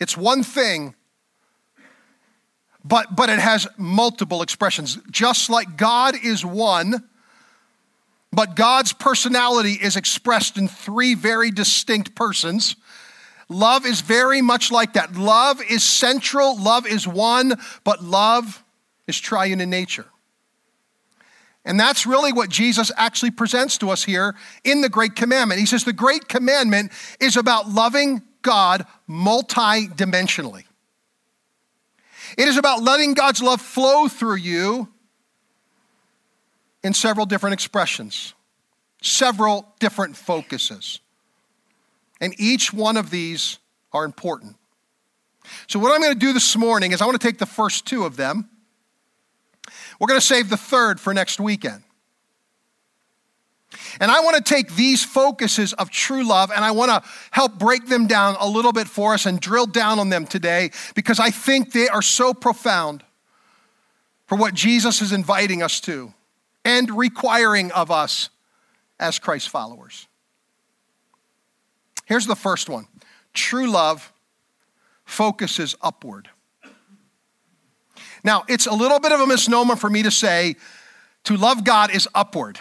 It's 0.00 0.16
one 0.16 0.42
thing, 0.42 0.94
but, 2.82 3.14
but 3.14 3.28
it 3.28 3.38
has 3.38 3.68
multiple 3.76 4.40
expressions. 4.40 4.96
Just 5.10 5.50
like 5.50 5.76
God 5.76 6.14
is 6.22 6.42
one, 6.42 7.06
but 8.38 8.54
God's 8.54 8.92
personality 8.92 9.72
is 9.72 9.96
expressed 9.96 10.58
in 10.58 10.68
three 10.68 11.14
very 11.14 11.50
distinct 11.50 12.14
persons. 12.14 12.76
Love 13.48 13.84
is 13.84 14.00
very 14.00 14.40
much 14.40 14.70
like 14.70 14.92
that. 14.92 15.16
Love 15.16 15.60
is 15.68 15.82
central, 15.82 16.56
love 16.56 16.86
is 16.86 17.04
one, 17.04 17.54
but 17.82 18.04
love 18.04 18.62
is 19.08 19.18
triune 19.18 19.60
in 19.60 19.70
nature. 19.70 20.06
And 21.64 21.80
that's 21.80 22.06
really 22.06 22.32
what 22.32 22.48
Jesus 22.48 22.92
actually 22.96 23.32
presents 23.32 23.76
to 23.78 23.90
us 23.90 24.04
here 24.04 24.36
in 24.62 24.82
the 24.82 24.88
Great 24.88 25.16
Commandment. 25.16 25.58
He 25.58 25.66
says 25.66 25.82
the 25.82 25.92
Great 25.92 26.28
Commandment 26.28 26.92
is 27.18 27.36
about 27.36 27.68
loving 27.68 28.22
God 28.42 28.86
multi-dimensionally. 29.08 30.62
It 32.36 32.46
is 32.46 32.56
about 32.56 32.84
letting 32.84 33.14
God's 33.14 33.42
love 33.42 33.60
flow 33.60 34.06
through 34.06 34.36
you 34.36 34.92
in 36.82 36.94
several 36.94 37.26
different 37.26 37.54
expressions, 37.54 38.34
several 39.02 39.66
different 39.78 40.16
focuses. 40.16 41.00
And 42.20 42.34
each 42.38 42.72
one 42.72 42.96
of 42.96 43.10
these 43.10 43.58
are 43.92 44.04
important. 44.04 44.56
So, 45.66 45.78
what 45.78 45.92
I'm 45.92 46.00
going 46.00 46.12
to 46.12 46.18
do 46.18 46.32
this 46.32 46.56
morning 46.56 46.92
is 46.92 47.00
I 47.00 47.06
want 47.06 47.20
to 47.20 47.26
take 47.26 47.38
the 47.38 47.46
first 47.46 47.86
two 47.86 48.04
of 48.04 48.16
them. 48.16 48.48
We're 49.98 50.08
going 50.08 50.20
to 50.20 50.26
save 50.26 50.50
the 50.50 50.56
third 50.56 51.00
for 51.00 51.14
next 51.14 51.40
weekend. 51.40 51.82
And 54.00 54.10
I 54.10 54.20
want 54.20 54.36
to 54.36 54.42
take 54.42 54.74
these 54.74 55.04
focuses 55.04 55.72
of 55.74 55.90
true 55.90 56.26
love 56.26 56.50
and 56.54 56.64
I 56.64 56.70
want 56.70 56.90
to 56.90 57.08
help 57.30 57.58
break 57.58 57.86
them 57.86 58.06
down 58.06 58.36
a 58.38 58.48
little 58.48 58.72
bit 58.72 58.86
for 58.86 59.14
us 59.14 59.26
and 59.26 59.40
drill 59.40 59.66
down 59.66 59.98
on 59.98 60.08
them 60.08 60.26
today 60.26 60.70
because 60.94 61.20
I 61.20 61.30
think 61.30 61.72
they 61.72 61.88
are 61.88 62.02
so 62.02 62.32
profound 62.32 63.02
for 64.26 64.36
what 64.36 64.54
Jesus 64.54 65.02
is 65.02 65.12
inviting 65.12 65.62
us 65.62 65.80
to 65.80 66.12
and 66.68 66.90
requiring 66.98 67.72
of 67.72 67.90
us 67.90 68.28
as 69.00 69.18
Christ 69.18 69.48
followers. 69.48 70.06
Here's 72.04 72.26
the 72.26 72.36
first 72.36 72.68
one 72.68 72.86
true 73.32 73.70
love 73.70 74.12
focuses 75.06 75.74
upward. 75.80 76.28
Now, 78.22 78.44
it's 78.48 78.66
a 78.66 78.74
little 78.74 79.00
bit 79.00 79.12
of 79.12 79.20
a 79.20 79.26
misnomer 79.26 79.76
for 79.76 79.88
me 79.88 80.02
to 80.02 80.10
say 80.10 80.56
to 81.24 81.38
love 81.38 81.64
God 81.64 81.90
is 81.90 82.06
upward, 82.14 82.58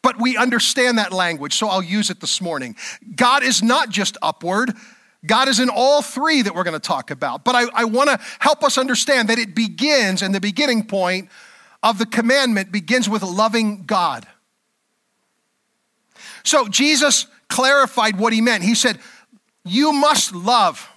but 0.00 0.18
we 0.18 0.38
understand 0.38 0.96
that 0.96 1.12
language, 1.12 1.52
so 1.52 1.68
I'll 1.68 1.82
use 1.82 2.08
it 2.08 2.20
this 2.20 2.40
morning. 2.40 2.74
God 3.14 3.42
is 3.42 3.62
not 3.62 3.90
just 3.90 4.16
upward, 4.22 4.72
God 5.26 5.48
is 5.48 5.60
in 5.60 5.68
all 5.68 6.00
three 6.00 6.40
that 6.40 6.54
we're 6.54 6.64
going 6.64 6.72
to 6.72 6.80
talk 6.80 7.10
about. 7.10 7.44
But 7.44 7.54
I, 7.54 7.64
I 7.74 7.84
want 7.84 8.08
to 8.08 8.18
help 8.38 8.64
us 8.64 8.78
understand 8.78 9.28
that 9.28 9.38
it 9.38 9.54
begins, 9.54 10.22
and 10.22 10.34
the 10.34 10.40
beginning 10.40 10.86
point 10.86 11.28
of 11.82 11.98
the 11.98 12.06
commandment 12.06 12.70
begins 12.70 13.08
with 13.08 13.22
loving 13.22 13.84
God. 13.84 14.26
So 16.44 16.68
Jesus 16.68 17.26
clarified 17.48 18.18
what 18.18 18.32
he 18.32 18.40
meant. 18.40 18.62
He 18.64 18.74
said, 18.74 18.98
You 19.64 19.92
must 19.92 20.34
love. 20.34 20.88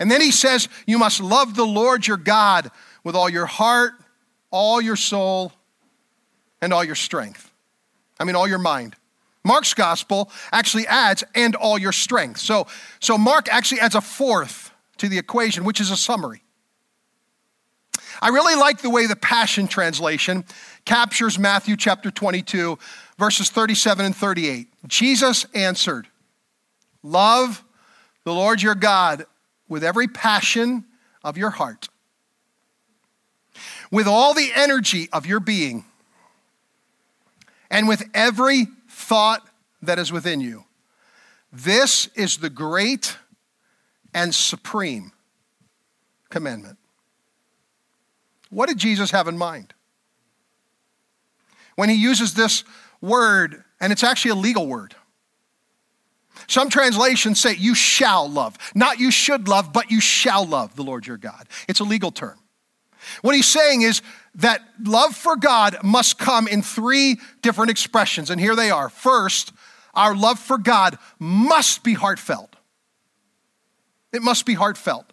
And 0.00 0.10
then 0.10 0.20
he 0.20 0.30
says, 0.30 0.68
You 0.86 0.98
must 0.98 1.20
love 1.20 1.54
the 1.54 1.66
Lord 1.66 2.06
your 2.06 2.16
God 2.16 2.70
with 3.04 3.14
all 3.14 3.28
your 3.28 3.46
heart, 3.46 3.92
all 4.50 4.80
your 4.80 4.96
soul, 4.96 5.52
and 6.60 6.72
all 6.72 6.84
your 6.84 6.94
strength. 6.94 7.50
I 8.20 8.24
mean, 8.24 8.34
all 8.34 8.48
your 8.48 8.58
mind. 8.58 8.96
Mark's 9.44 9.72
gospel 9.72 10.30
actually 10.52 10.86
adds, 10.86 11.24
and 11.34 11.54
all 11.54 11.78
your 11.78 11.92
strength. 11.92 12.40
So, 12.40 12.66
so 13.00 13.16
Mark 13.16 13.48
actually 13.50 13.80
adds 13.80 13.94
a 13.94 14.00
fourth 14.00 14.72
to 14.98 15.08
the 15.08 15.16
equation, 15.16 15.64
which 15.64 15.80
is 15.80 15.90
a 15.90 15.96
summary. 15.96 16.42
I 18.20 18.28
really 18.28 18.56
like 18.56 18.82
the 18.82 18.90
way 18.90 19.06
the 19.06 19.16
Passion 19.16 19.68
Translation 19.68 20.44
captures 20.84 21.38
Matthew 21.38 21.76
chapter 21.76 22.10
22, 22.10 22.78
verses 23.18 23.50
37 23.50 24.06
and 24.06 24.16
38. 24.16 24.68
Jesus 24.86 25.46
answered, 25.54 26.08
Love 27.02 27.64
the 28.24 28.32
Lord 28.32 28.60
your 28.60 28.74
God 28.74 29.26
with 29.68 29.84
every 29.84 30.08
passion 30.08 30.84
of 31.22 31.36
your 31.36 31.50
heart, 31.50 31.88
with 33.90 34.06
all 34.08 34.34
the 34.34 34.50
energy 34.54 35.08
of 35.12 35.26
your 35.26 35.40
being, 35.40 35.84
and 37.70 37.86
with 37.86 38.02
every 38.14 38.66
thought 38.88 39.46
that 39.82 39.98
is 39.98 40.10
within 40.10 40.40
you. 40.40 40.64
This 41.52 42.08
is 42.14 42.38
the 42.38 42.50
great 42.50 43.16
and 44.12 44.34
supreme 44.34 45.12
commandment. 46.30 46.77
What 48.50 48.68
did 48.68 48.78
Jesus 48.78 49.10
have 49.10 49.28
in 49.28 49.36
mind? 49.38 49.74
When 51.76 51.88
he 51.88 51.96
uses 51.96 52.34
this 52.34 52.64
word, 53.00 53.62
and 53.80 53.92
it's 53.92 54.02
actually 54.02 54.32
a 54.32 54.36
legal 54.36 54.66
word. 54.66 54.94
Some 56.46 56.70
translations 56.70 57.40
say 57.40 57.54
you 57.54 57.74
shall 57.74 58.28
love. 58.28 58.56
Not 58.74 58.98
you 58.98 59.10
should 59.10 59.48
love, 59.48 59.72
but 59.72 59.90
you 59.90 60.00
shall 60.00 60.46
love 60.46 60.76
the 60.76 60.82
Lord 60.82 61.06
your 61.06 61.16
God. 61.16 61.48
It's 61.68 61.80
a 61.80 61.84
legal 61.84 62.10
term. 62.10 62.38
What 63.22 63.34
he's 63.34 63.46
saying 63.46 63.82
is 63.82 64.02
that 64.36 64.62
love 64.84 65.14
for 65.14 65.36
God 65.36 65.78
must 65.82 66.18
come 66.18 66.48
in 66.48 66.62
three 66.62 67.18
different 67.42 67.70
expressions, 67.70 68.30
and 68.30 68.40
here 68.40 68.56
they 68.56 68.70
are. 68.70 68.88
First, 68.88 69.52
our 69.94 70.14
love 70.14 70.38
for 70.38 70.58
God 70.58 70.98
must 71.18 71.82
be 71.82 71.94
heartfelt. 71.94 72.56
It 74.12 74.22
must 74.22 74.46
be 74.46 74.54
heartfelt. 74.54 75.12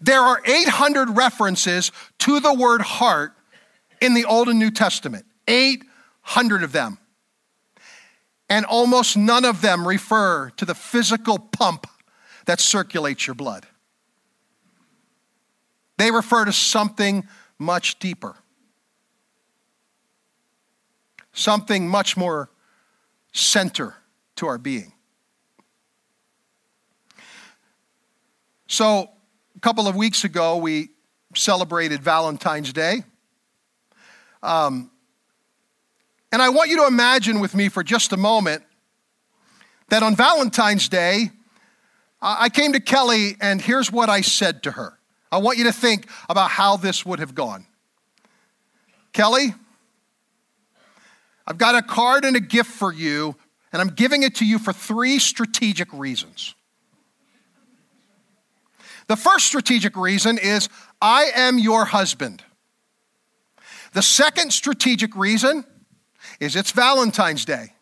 There 0.00 0.20
are 0.20 0.40
800 0.44 1.16
references 1.16 1.92
to 2.20 2.40
the 2.40 2.54
word 2.54 2.82
heart 2.82 3.32
in 4.00 4.14
the 4.14 4.24
Old 4.24 4.48
and 4.48 4.58
New 4.58 4.70
Testament. 4.70 5.26
800 5.48 6.62
of 6.62 6.72
them. 6.72 6.98
And 8.48 8.64
almost 8.64 9.16
none 9.16 9.44
of 9.44 9.60
them 9.60 9.86
refer 9.86 10.50
to 10.56 10.64
the 10.64 10.74
physical 10.74 11.38
pump 11.38 11.86
that 12.46 12.60
circulates 12.60 13.26
your 13.26 13.34
blood. 13.34 13.66
They 15.98 16.10
refer 16.10 16.44
to 16.44 16.52
something 16.52 17.26
much 17.58 17.98
deeper, 17.98 18.36
something 21.32 21.88
much 21.88 22.16
more 22.16 22.50
center 23.32 23.94
to 24.36 24.46
our 24.46 24.58
being. 24.58 24.92
So, 28.68 29.10
a 29.56 29.60
couple 29.60 29.88
of 29.88 29.96
weeks 29.96 30.24
ago, 30.24 30.58
we 30.58 30.90
celebrated 31.34 32.02
Valentine's 32.02 32.72
Day. 32.72 33.04
Um, 34.42 34.90
and 36.30 36.42
I 36.42 36.50
want 36.50 36.68
you 36.68 36.76
to 36.78 36.86
imagine 36.86 37.40
with 37.40 37.54
me 37.54 37.68
for 37.68 37.82
just 37.82 38.12
a 38.12 38.16
moment 38.16 38.62
that 39.88 40.02
on 40.02 40.14
Valentine's 40.14 40.88
Day, 40.88 41.30
I 42.20 42.48
came 42.48 42.72
to 42.74 42.80
Kelly 42.80 43.36
and 43.40 43.60
here's 43.60 43.90
what 43.90 44.08
I 44.08 44.20
said 44.20 44.62
to 44.64 44.72
her. 44.72 44.98
I 45.32 45.38
want 45.38 45.58
you 45.58 45.64
to 45.64 45.72
think 45.72 46.06
about 46.28 46.50
how 46.50 46.76
this 46.76 47.06
would 47.06 47.18
have 47.18 47.34
gone. 47.34 47.66
Kelly, 49.12 49.54
I've 51.46 51.58
got 51.58 51.74
a 51.74 51.82
card 51.82 52.24
and 52.24 52.36
a 52.36 52.40
gift 52.40 52.70
for 52.70 52.92
you, 52.92 53.36
and 53.72 53.80
I'm 53.80 53.88
giving 53.88 54.22
it 54.22 54.36
to 54.36 54.44
you 54.44 54.58
for 54.58 54.72
three 54.72 55.18
strategic 55.18 55.92
reasons. 55.92 56.54
The 59.06 59.16
first 59.16 59.46
strategic 59.46 59.96
reason 59.96 60.38
is 60.38 60.68
I 61.00 61.30
am 61.34 61.58
your 61.58 61.84
husband. 61.84 62.42
The 63.92 64.02
second 64.02 64.52
strategic 64.52 65.14
reason 65.16 65.64
is 66.40 66.56
it's 66.56 66.72
Valentine's 66.72 67.44
Day. 67.44 67.72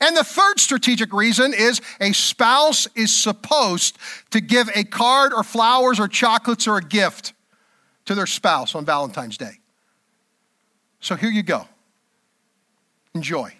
And 0.00 0.16
the 0.16 0.24
third 0.24 0.60
strategic 0.60 1.12
reason 1.12 1.52
is 1.52 1.80
a 2.00 2.12
spouse 2.12 2.86
is 2.94 3.14
supposed 3.14 3.98
to 4.30 4.40
give 4.40 4.70
a 4.74 4.84
card 4.84 5.32
or 5.32 5.42
flowers 5.42 5.98
or 5.98 6.08
chocolates 6.08 6.66
or 6.66 6.78
a 6.78 6.82
gift 6.82 7.32
to 8.04 8.14
their 8.14 8.26
spouse 8.26 8.74
on 8.74 8.84
Valentine's 8.84 9.36
Day. 9.36 9.60
So 11.00 11.16
here 11.16 11.30
you 11.30 11.42
go. 11.42 11.66
Enjoy. 13.14 13.52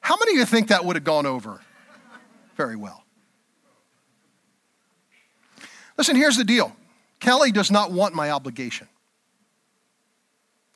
How 0.00 0.16
many 0.16 0.32
of 0.32 0.38
you 0.38 0.44
think 0.44 0.68
that 0.68 0.84
would 0.84 0.96
have 0.96 1.04
gone 1.04 1.26
over 1.26 1.60
very 2.56 2.76
well? 2.76 3.03
Listen, 5.96 6.16
here's 6.16 6.36
the 6.36 6.44
deal 6.44 6.74
Kelly 7.20 7.52
does 7.52 7.70
not 7.70 7.92
want 7.92 8.14
my 8.14 8.30
obligation. 8.30 8.88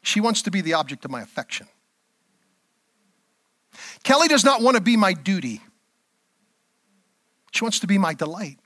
She 0.02 0.20
wants 0.20 0.42
to 0.42 0.50
be 0.50 0.60
the 0.60 0.74
object 0.74 1.04
of 1.04 1.10
my 1.10 1.22
affection. 1.22 1.66
Kelly 4.02 4.28
does 4.28 4.44
not 4.44 4.62
want 4.62 4.76
to 4.76 4.82
be 4.82 4.96
my 4.96 5.12
duty. 5.12 5.60
She 7.52 7.64
wants 7.64 7.80
to 7.80 7.86
be 7.86 7.98
my 7.98 8.14
delight. 8.14 8.58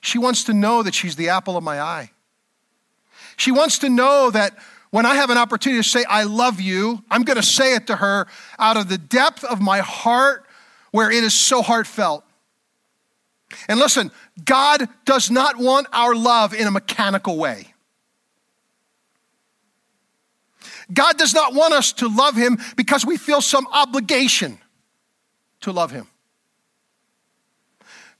She 0.00 0.18
wants 0.18 0.44
to 0.44 0.54
know 0.54 0.82
that 0.82 0.94
she's 0.94 1.16
the 1.16 1.28
apple 1.28 1.56
of 1.56 1.64
my 1.64 1.80
eye. 1.80 2.10
She 3.36 3.52
wants 3.52 3.78
to 3.80 3.88
know 3.88 4.30
that 4.30 4.56
when 4.90 5.06
I 5.06 5.14
have 5.14 5.30
an 5.30 5.38
opportunity 5.38 5.82
to 5.82 5.88
say, 5.88 6.04
I 6.08 6.24
love 6.24 6.60
you, 6.60 7.02
I'm 7.10 7.22
going 7.22 7.36
to 7.36 7.42
say 7.42 7.74
it 7.74 7.86
to 7.86 7.96
her 7.96 8.26
out 8.58 8.76
of 8.76 8.88
the 8.88 8.98
depth 8.98 9.44
of 9.44 9.60
my 9.60 9.78
heart 9.78 10.46
where 10.90 11.10
it 11.10 11.22
is 11.22 11.34
so 11.34 11.62
heartfelt. 11.62 12.24
And 13.68 13.78
listen, 13.78 14.10
God 14.44 14.88
does 15.04 15.30
not 15.30 15.56
want 15.58 15.86
our 15.92 16.14
love 16.14 16.54
in 16.54 16.66
a 16.66 16.70
mechanical 16.70 17.36
way. 17.36 17.66
God 20.92 21.18
does 21.18 21.34
not 21.34 21.54
want 21.54 21.72
us 21.72 21.92
to 21.94 22.08
love 22.08 22.36
Him 22.36 22.58
because 22.76 23.06
we 23.06 23.16
feel 23.16 23.40
some 23.40 23.66
obligation 23.72 24.58
to 25.60 25.72
love 25.72 25.90
Him. 25.90 26.08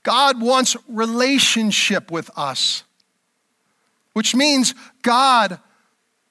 God 0.03 0.41
wants 0.41 0.75
relationship 0.87 2.11
with 2.11 2.29
us, 2.35 2.83
which 4.13 4.33
means 4.33 4.73
God 5.01 5.59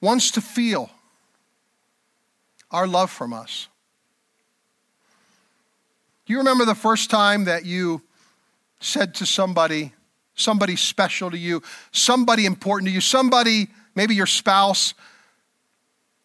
wants 0.01 0.33
to 0.33 0.41
feel 0.41 0.91
our 2.71 2.87
love 2.87 3.11
from 3.11 3.33
us. 3.33 3.69
Do 6.27 6.33
you 6.33 6.39
remember 6.39 6.65
the 6.65 6.75
first 6.75 7.11
time 7.11 7.45
that 7.45 7.65
you 7.65 8.03
said 8.81 9.15
to 9.17 9.27
somebody, 9.27 9.93
somebody 10.35 10.75
special 10.77 11.31
to 11.31 11.39
you, 11.39 11.63
somebody 11.93 12.47
important 12.47 12.89
to 12.89 12.93
you, 12.93 13.01
somebody, 13.01 13.69
maybe 13.95 14.15
your 14.15 14.27
spouse, 14.27 14.95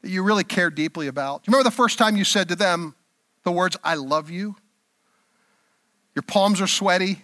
that 0.02 0.10
you 0.10 0.24
really 0.24 0.44
care 0.44 0.70
deeply 0.70 1.08
about? 1.08 1.44
Do 1.44 1.50
you 1.50 1.54
remember 1.54 1.70
the 1.70 1.76
first 1.76 1.98
time 1.98 2.16
you 2.16 2.24
said 2.24 2.50
to 2.50 2.56
them 2.56 2.96
the 3.44 3.52
words, 3.52 3.78
I 3.84 3.96
love 3.96 4.30
you? 4.30 4.56
Your 6.16 6.24
palms 6.24 6.62
are 6.62 6.68
sweaty. 6.68 7.22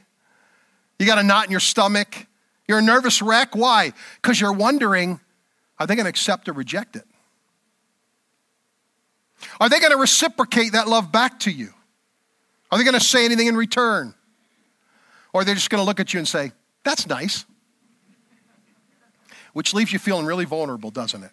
You 0.99 1.05
got 1.05 1.17
a 1.17 1.23
knot 1.23 1.45
in 1.45 1.51
your 1.51 1.59
stomach. 1.61 2.27
You're 2.67 2.79
a 2.79 2.83
nervous 2.83 3.21
wreck. 3.21 3.55
Why? 3.55 3.93
Because 4.21 4.39
you're 4.39 4.53
wondering, 4.53 5.19
are 5.79 5.87
they 5.87 5.95
going 5.95 6.05
to 6.05 6.09
accept 6.09 6.47
or 6.49 6.53
reject 6.53 6.95
it? 6.95 7.05
Are 9.59 9.69
they 9.69 9.79
going 9.79 9.91
to 9.91 9.97
reciprocate 9.97 10.73
that 10.73 10.87
love 10.87 11.11
back 11.11 11.39
to 11.41 11.51
you? 11.51 11.73
Are 12.71 12.77
they 12.77 12.83
going 12.83 12.97
to 12.97 13.03
say 13.03 13.25
anything 13.25 13.47
in 13.47 13.55
return? 13.55 14.13
Or 15.33 15.43
they're 15.43 15.55
just 15.55 15.69
going 15.69 15.81
to 15.81 15.85
look 15.85 15.99
at 15.99 16.13
you 16.13 16.19
and 16.19 16.27
say, 16.27 16.51
that's 16.83 17.07
nice? 17.07 17.45
Which 19.53 19.73
leaves 19.73 19.91
you 19.91 19.99
feeling 19.99 20.25
really 20.25 20.45
vulnerable, 20.45 20.91
doesn't 20.91 21.23
it? 21.23 21.31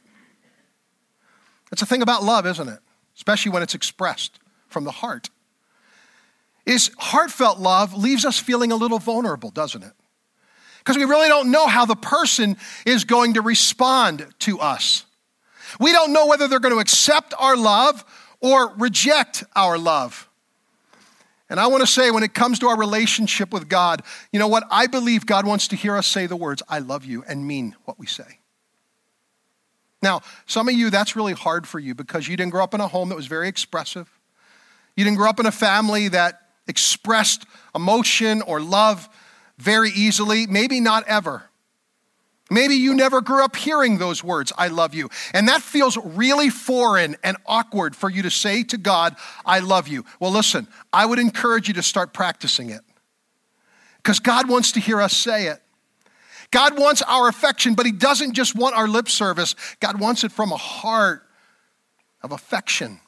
It's 1.72 1.82
a 1.82 1.86
thing 1.86 2.02
about 2.02 2.24
love, 2.24 2.46
isn't 2.46 2.68
it? 2.68 2.78
Especially 3.16 3.52
when 3.52 3.62
it's 3.62 3.74
expressed 3.74 4.38
from 4.68 4.84
the 4.84 4.90
heart. 4.90 5.30
Is 6.66 6.90
heartfelt 6.98 7.58
love 7.58 7.94
leaves 7.94 8.24
us 8.24 8.38
feeling 8.38 8.72
a 8.72 8.76
little 8.76 8.98
vulnerable, 8.98 9.50
doesn't 9.50 9.82
it? 9.82 9.92
Because 10.78 10.96
we 10.96 11.04
really 11.04 11.28
don't 11.28 11.50
know 11.50 11.66
how 11.66 11.86
the 11.86 11.96
person 11.96 12.56
is 12.86 13.04
going 13.04 13.34
to 13.34 13.42
respond 13.42 14.26
to 14.40 14.60
us. 14.60 15.04
We 15.80 15.92
don't 15.92 16.12
know 16.12 16.26
whether 16.26 16.48
they're 16.48 16.60
going 16.60 16.74
to 16.74 16.80
accept 16.80 17.34
our 17.38 17.56
love 17.56 18.04
or 18.40 18.74
reject 18.76 19.44
our 19.54 19.78
love. 19.78 20.27
And 21.50 21.58
I 21.58 21.66
want 21.68 21.80
to 21.80 21.86
say, 21.86 22.10
when 22.10 22.22
it 22.22 22.34
comes 22.34 22.58
to 22.58 22.68
our 22.68 22.76
relationship 22.76 23.52
with 23.52 23.68
God, 23.68 24.02
you 24.32 24.38
know 24.38 24.48
what? 24.48 24.64
I 24.70 24.86
believe 24.86 25.24
God 25.24 25.46
wants 25.46 25.68
to 25.68 25.76
hear 25.76 25.96
us 25.96 26.06
say 26.06 26.26
the 26.26 26.36
words, 26.36 26.62
I 26.68 26.80
love 26.80 27.04
you, 27.04 27.24
and 27.26 27.46
mean 27.46 27.74
what 27.84 27.98
we 27.98 28.06
say. 28.06 28.40
Now, 30.02 30.20
some 30.46 30.68
of 30.68 30.74
you, 30.74 30.90
that's 30.90 31.16
really 31.16 31.32
hard 31.32 31.66
for 31.66 31.78
you 31.78 31.94
because 31.94 32.28
you 32.28 32.36
didn't 32.36 32.52
grow 32.52 32.62
up 32.62 32.74
in 32.74 32.80
a 32.80 32.88
home 32.88 33.08
that 33.08 33.16
was 33.16 33.26
very 33.26 33.48
expressive. 33.48 34.08
You 34.96 35.04
didn't 35.04 35.16
grow 35.16 35.28
up 35.28 35.40
in 35.40 35.46
a 35.46 35.52
family 35.52 36.08
that 36.08 36.42
expressed 36.66 37.46
emotion 37.74 38.42
or 38.42 38.60
love 38.60 39.08
very 39.58 39.90
easily, 39.90 40.46
maybe 40.46 40.80
not 40.80 41.04
ever. 41.08 41.44
Maybe 42.50 42.74
you 42.74 42.94
never 42.94 43.20
grew 43.20 43.44
up 43.44 43.56
hearing 43.56 43.98
those 43.98 44.24
words, 44.24 44.52
I 44.56 44.68
love 44.68 44.94
you. 44.94 45.10
And 45.34 45.48
that 45.48 45.62
feels 45.62 45.98
really 45.98 46.48
foreign 46.48 47.16
and 47.22 47.36
awkward 47.46 47.94
for 47.94 48.08
you 48.08 48.22
to 48.22 48.30
say 48.30 48.62
to 48.64 48.78
God, 48.78 49.16
I 49.44 49.58
love 49.58 49.86
you. 49.86 50.04
Well, 50.18 50.30
listen, 50.30 50.66
I 50.92 51.04
would 51.04 51.18
encourage 51.18 51.68
you 51.68 51.74
to 51.74 51.82
start 51.82 52.14
practicing 52.14 52.70
it 52.70 52.80
because 53.98 54.20
God 54.20 54.48
wants 54.48 54.72
to 54.72 54.80
hear 54.80 55.00
us 55.00 55.14
say 55.14 55.48
it. 55.48 55.60
God 56.50 56.78
wants 56.78 57.02
our 57.02 57.28
affection, 57.28 57.74
but 57.74 57.84
He 57.84 57.92
doesn't 57.92 58.32
just 58.32 58.54
want 58.54 58.74
our 58.74 58.88
lip 58.88 59.08
service, 59.08 59.54
God 59.80 60.00
wants 60.00 60.24
it 60.24 60.32
from 60.32 60.50
a 60.50 60.56
heart 60.56 61.22
of 62.22 62.32
affection. 62.32 63.00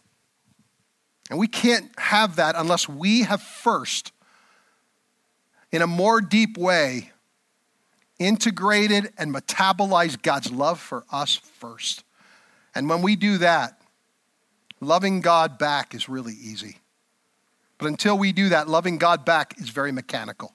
And 1.31 1.39
we 1.39 1.47
can't 1.47 1.91
have 1.99 2.37
that 2.37 2.57
unless 2.57 2.89
we 2.89 3.23
have 3.23 3.41
first, 3.41 4.13
in 5.73 5.81
a 5.81 5.87
more 5.87 6.21
deep 6.21 6.59
way, 6.59 7.13
integrated 8.21 9.13
and 9.19 9.35
metabolized 9.35 10.23
God's 10.23 10.53
love 10.53 10.79
for 10.79 11.05
us 11.11 11.37
first. 11.59 12.05
And 12.75 12.89
when 12.89 13.03
we 13.03 13.17
do 13.17 13.39
that, 13.39 13.81
loving 14.81 15.21
God 15.21 15.59
back 15.59 15.95
is 15.95 16.09
really 16.09 16.35
easy. 16.35 16.77
But 17.79 17.89
until 17.89 18.17
we 18.17 18.33
do 18.33 18.51
that, 18.51 18.69
loving 18.69 18.99
God 18.99 19.25
back 19.25 19.59
is 19.59 19.71
very 19.71 19.91
mechanical. 19.91 20.53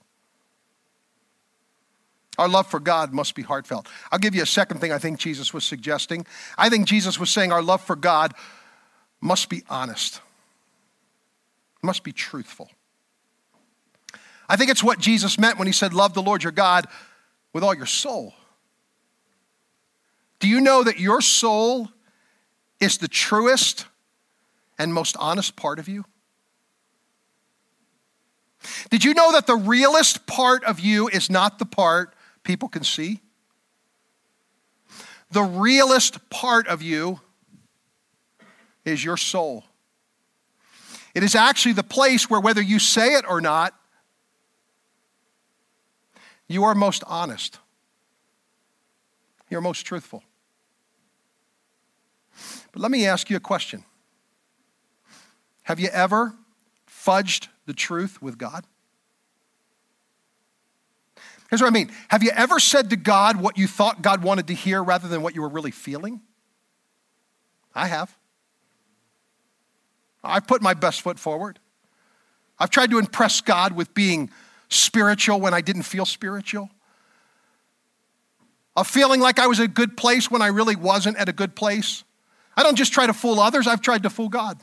Our 2.38 2.48
love 2.48 2.68
for 2.68 2.80
God 2.80 3.14
must 3.14 3.34
be 3.34 3.42
heartfelt. 3.42 3.88
I'll 4.12 4.20
give 4.20 4.36
you 4.36 4.44
a 4.44 4.48
second 4.48 4.80
thing 4.80 4.92
I 4.92 4.98
think 4.98 5.20
Jesus 5.20 5.54
was 5.54 5.64
suggesting. 5.64 6.26
I 6.58 6.70
think 6.70 6.86
Jesus 6.86 7.20
was 7.20 7.30
saying 7.30 7.52
our 7.52 7.64
love 7.64 7.82
for 7.82 7.96
God 7.96 8.34
must 9.22 9.50
be 9.50 9.64
honest, 9.70 10.22
must 11.82 12.04
be 12.04 12.12
truthful. 12.12 12.70
I 14.48 14.56
think 14.56 14.70
it's 14.70 14.84
what 14.84 15.00
Jesus 15.00 15.40
meant 15.40 15.58
when 15.58 15.66
he 15.66 15.74
said, 15.74 15.94
Love 15.94 16.14
the 16.14 16.22
Lord 16.22 16.44
your 16.44 16.52
God 16.52 16.86
with 17.56 17.64
all 17.64 17.74
your 17.74 17.86
soul. 17.86 18.34
Do 20.40 20.50
you 20.50 20.60
know 20.60 20.84
that 20.84 21.00
your 21.00 21.22
soul 21.22 21.88
is 22.82 22.98
the 22.98 23.08
truest 23.08 23.86
and 24.78 24.94
most 24.94 25.16
honest 25.18 25.56
part 25.56 25.80
of 25.80 25.88
you? 25.88 26.04
Did 28.90 29.06
you 29.06 29.14
know 29.14 29.32
that 29.32 29.48
the 29.48 29.56
realest 29.56 30.28
part 30.28 30.66
of 30.66 30.82
you 30.82 31.08
is 31.08 31.30
not 31.30 31.58
the 31.58 31.66
part 31.66 32.14
people 32.44 32.68
can 32.68 32.84
see? 32.84 33.22
The 35.32 35.44
realest 35.44 36.30
part 36.30 36.68
of 36.68 36.82
you 36.82 37.22
is 38.84 39.02
your 39.02 39.16
soul. 39.16 39.64
It 41.14 41.24
is 41.24 41.36
actually 41.36 41.72
the 41.72 41.84
place 41.84 42.30
where, 42.30 42.42
whether 42.42 42.62
you 42.62 42.80
say 42.80 43.14
it 43.14 43.24
or 43.26 43.40
not, 43.40 43.74
you 46.48 46.64
are 46.64 46.76
most 46.76 47.04
honest. 47.08 47.60
You're 49.50 49.62
most 49.62 49.84
truthful. 49.86 50.24
But 52.72 52.82
let 52.82 52.92
me 52.92 53.06
ask 53.06 53.30
you 53.30 53.38
a 53.38 53.42
question 53.42 53.84
Have 55.64 55.80
you 55.80 55.90
ever 55.90 56.34
fudged 56.90 57.48
the 57.66 57.74
truth 57.74 58.22
with 58.22 58.38
God? 58.38 58.66
Here's 61.50 61.62
what 61.62 61.68
I 61.68 61.74
mean. 61.74 61.92
Have 62.10 62.24
you 62.24 62.32
ever 62.32 62.60
said 62.60 62.90
to 62.90 62.96
God 62.96 63.40
what 63.40 63.58
you 63.58 63.68
thought 63.68 64.02
God 64.02 64.24
wanted 64.24 64.48
to 64.48 64.54
hear 64.54 64.84
rather 64.84 65.08
than 65.08 65.22
what 65.22 65.36
you 65.36 65.42
were 65.42 65.50
really 65.50 65.72
feeling? 65.72 66.22
I 67.74 67.88
have. 67.88 68.16
I've 70.24 70.48
put 70.48 70.62
my 70.62 70.74
best 70.74 71.02
foot 71.02 71.20
forward. 71.20 71.60
I've 72.58 72.72
tried 72.72 72.90
to 72.92 73.00
impress 73.00 73.42
God 73.42 73.74
with 73.74 73.94
being 73.94 74.32
spiritual 74.76 75.40
when 75.40 75.54
I 75.54 75.62
didn't 75.62 75.84
feel 75.84 76.06
spiritual, 76.06 76.70
of 78.76 78.88
feeling 78.88 79.22
like 79.22 79.40
I 79.40 79.48
was 79.48 79.60
at 79.60 79.66
a 79.66 79.70
good 79.70 79.96
place 79.96 80.30
when 80.30 80.42
I 80.42 80.48
really 80.48 80.76
wasn't 80.76 81.18
at 81.18 81.30
a 81.30 81.34
good 81.34 81.56
place. 81.56 82.04
I 82.58 82.64
don't 82.64 82.76
just 82.76 82.94
try 82.94 83.08
to 83.08 83.14
fool 83.14 83.40
others, 83.40 83.68
I've 83.68 83.82
tried 83.82 84.04
to 84.04 84.10
fool 84.10 84.30
God. 84.30 84.60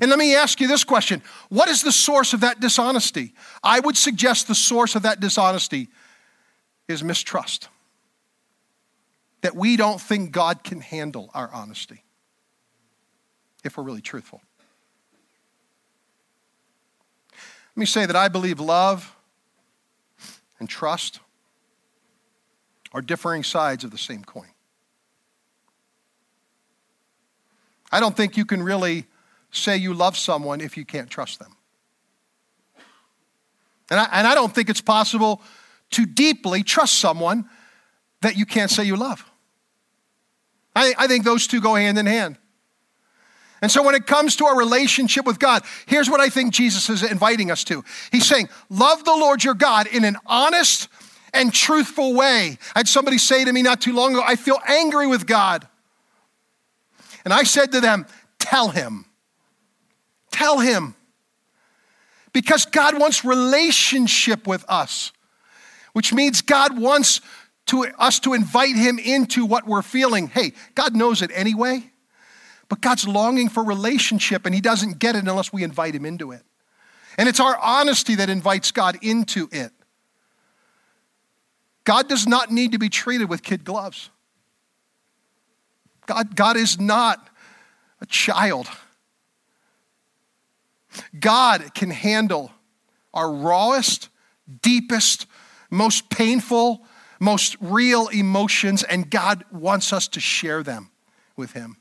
And 0.00 0.10
let 0.10 0.18
me 0.18 0.34
ask 0.34 0.60
you 0.60 0.68
this 0.68 0.84
question 0.84 1.22
What 1.48 1.68
is 1.68 1.82
the 1.82 1.92
source 1.92 2.32
of 2.32 2.40
that 2.40 2.60
dishonesty? 2.60 3.34
I 3.62 3.80
would 3.80 3.96
suggest 3.96 4.48
the 4.48 4.54
source 4.54 4.94
of 4.94 5.02
that 5.02 5.20
dishonesty 5.20 5.88
is 6.88 7.02
mistrust. 7.02 7.68
That 9.42 9.56
we 9.56 9.76
don't 9.76 10.00
think 10.00 10.32
God 10.32 10.62
can 10.64 10.82
handle 10.82 11.30
our 11.32 11.50
honesty 11.50 12.04
if 13.64 13.76
we're 13.76 13.84
really 13.84 14.02
truthful. 14.02 14.42
Let 17.76 17.80
me 17.80 17.86
say 17.86 18.06
that 18.06 18.16
I 18.16 18.28
believe 18.28 18.60
love 18.60 19.16
and 20.58 20.68
trust 20.68 21.20
are 22.92 23.00
differing 23.00 23.44
sides 23.44 23.84
of 23.84 23.90
the 23.90 23.98
same 23.98 24.24
coin. 24.24 24.48
I 27.92 28.00
don't 28.00 28.16
think 28.16 28.36
you 28.36 28.44
can 28.44 28.62
really 28.62 29.06
say 29.50 29.76
you 29.76 29.94
love 29.94 30.16
someone 30.16 30.60
if 30.60 30.76
you 30.76 30.84
can't 30.84 31.10
trust 31.10 31.38
them. 31.38 31.56
And 33.90 33.98
I, 33.98 34.08
and 34.12 34.26
I 34.26 34.34
don't 34.34 34.54
think 34.54 34.70
it's 34.70 34.80
possible 34.80 35.42
to 35.90 36.06
deeply 36.06 36.62
trust 36.62 36.98
someone 36.98 37.48
that 38.20 38.36
you 38.36 38.46
can't 38.46 38.70
say 38.70 38.84
you 38.84 38.96
love. 38.96 39.24
I, 40.76 40.94
I 40.96 41.06
think 41.08 41.24
those 41.24 41.46
two 41.46 41.60
go 41.60 41.74
hand 41.74 41.98
in 41.98 42.06
hand. 42.06 42.38
And 43.62 43.70
so 43.70 43.82
when 43.82 43.94
it 43.94 44.06
comes 44.06 44.36
to 44.36 44.46
our 44.46 44.56
relationship 44.56 45.26
with 45.26 45.38
God, 45.38 45.62
here's 45.86 46.08
what 46.08 46.20
I 46.20 46.28
think 46.28 46.54
Jesus 46.54 46.88
is 46.88 47.02
inviting 47.02 47.50
us 47.50 47.64
to. 47.64 47.84
He's 48.10 48.26
saying, 48.26 48.48
Love 48.70 49.04
the 49.04 49.12
Lord 49.12 49.44
your 49.44 49.54
God 49.54 49.86
in 49.86 50.04
an 50.04 50.16
honest 50.26 50.88
and 51.34 51.52
truthful 51.52 52.14
way. 52.14 52.58
I 52.74 52.78
had 52.80 52.88
somebody 52.88 53.18
say 53.18 53.44
to 53.44 53.52
me 53.52 53.62
not 53.62 53.80
too 53.80 53.92
long 53.92 54.12
ago, 54.12 54.22
I 54.26 54.36
feel 54.36 54.58
angry 54.66 55.06
with 55.06 55.26
God. 55.26 55.66
And 57.24 57.34
I 57.34 57.42
said 57.42 57.72
to 57.72 57.80
them, 57.80 58.06
Tell 58.38 58.68
him. 58.68 59.04
Tell 60.30 60.58
him. 60.58 60.94
Because 62.32 62.64
God 62.64 62.98
wants 62.98 63.24
relationship 63.24 64.46
with 64.46 64.64
us, 64.68 65.12
which 65.92 66.14
means 66.14 66.42
God 66.42 66.78
wants 66.78 67.20
to, 67.66 67.84
us 67.98 68.20
to 68.20 68.34
invite 68.34 68.76
him 68.76 68.98
into 68.98 69.44
what 69.44 69.66
we're 69.66 69.82
feeling. 69.82 70.28
Hey, 70.28 70.52
God 70.74 70.94
knows 70.94 71.22
it 71.22 71.30
anyway, 71.34 71.89
but 72.70 72.80
God's 72.80 73.06
longing 73.06 73.48
for 73.48 73.64
relationship, 73.64 74.46
and 74.46 74.54
he 74.54 74.60
doesn't 74.60 75.00
get 75.00 75.16
it 75.16 75.26
unless 75.26 75.52
we 75.52 75.64
invite 75.64 75.92
him 75.92 76.06
into 76.06 76.30
it. 76.30 76.42
And 77.18 77.28
it's 77.28 77.40
our 77.40 77.58
honesty 77.58 78.14
that 78.14 78.30
invites 78.30 78.70
God 78.70 78.96
into 79.02 79.48
it. 79.50 79.72
God 81.82 82.08
does 82.08 82.28
not 82.28 82.52
need 82.52 82.70
to 82.72 82.78
be 82.78 82.88
treated 82.88 83.28
with 83.28 83.42
kid 83.42 83.64
gloves. 83.64 84.10
God, 86.06 86.36
God 86.36 86.56
is 86.56 86.78
not 86.78 87.28
a 88.00 88.06
child. 88.06 88.68
God 91.18 91.74
can 91.74 91.90
handle 91.90 92.52
our 93.12 93.32
rawest, 93.32 94.08
deepest, 94.62 95.26
most 95.70 96.08
painful, 96.08 96.86
most 97.18 97.56
real 97.60 98.06
emotions, 98.08 98.84
and 98.84 99.10
God 99.10 99.44
wants 99.50 99.92
us 99.92 100.06
to 100.08 100.20
share 100.20 100.62
them 100.62 100.92
with 101.36 101.52
Him. 101.52 101.79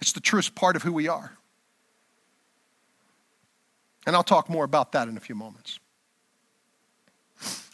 It's 0.00 0.12
the 0.12 0.20
truest 0.20 0.54
part 0.54 0.76
of 0.76 0.82
who 0.82 0.92
we 0.92 1.08
are. 1.08 1.36
And 4.06 4.14
I'll 4.14 4.22
talk 4.22 4.50
more 4.50 4.64
about 4.64 4.92
that 4.92 5.08
in 5.08 5.16
a 5.16 5.20
few 5.20 5.34
moments. 5.34 5.78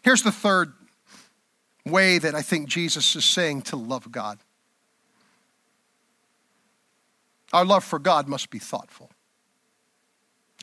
Here's 0.03 0.23
the 0.23 0.33
third 0.33 0.73
way 1.85 2.19
that 2.19 2.35
I 2.35 2.43
think 2.43 2.69
Jesus 2.69 3.17
is 3.17 3.25
saying 3.25 3.63
to 3.63 3.77
love 3.77 4.11
God 4.13 4.39
our 7.53 7.65
love 7.65 7.85
for 7.85 7.99
God 7.99 8.29
must 8.29 8.51
be 8.51 8.59
thoughtful. 8.59 9.11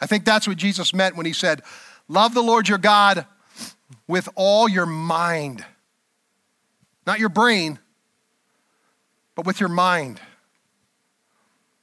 I 0.02 0.06
think 0.06 0.26
that's 0.26 0.48
what 0.48 0.58
Jesus 0.58 0.94
meant 0.94 1.16
when 1.16 1.26
he 1.26 1.34
said, 1.34 1.62
Love 2.08 2.34
the 2.34 2.42
Lord 2.42 2.70
your 2.70 2.78
God 2.78 3.26
with 4.08 4.30
all 4.36 4.70
your 4.70 4.86
mind. 4.86 5.66
Not 7.06 7.20
your 7.20 7.30
brain, 7.30 7.80
but 9.36 9.46
with 9.46 9.60
your 9.60 9.70
mind. 9.70 10.22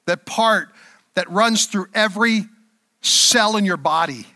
That 0.06 0.26
part 0.26 0.68
that 1.14 1.30
runs 1.30 1.66
through 1.66 1.86
every 1.94 2.46
cell 3.00 3.56
in 3.56 3.64
your 3.64 3.76
body, 3.76 4.26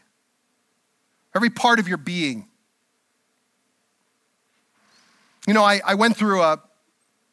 every 1.34 1.50
part 1.50 1.78
of 1.78 1.88
your 1.88 1.96
being. 1.96 2.46
You 5.46 5.54
know, 5.54 5.64
I, 5.64 5.80
I 5.84 5.94
went 5.94 6.16
through 6.16 6.42
a, 6.42 6.60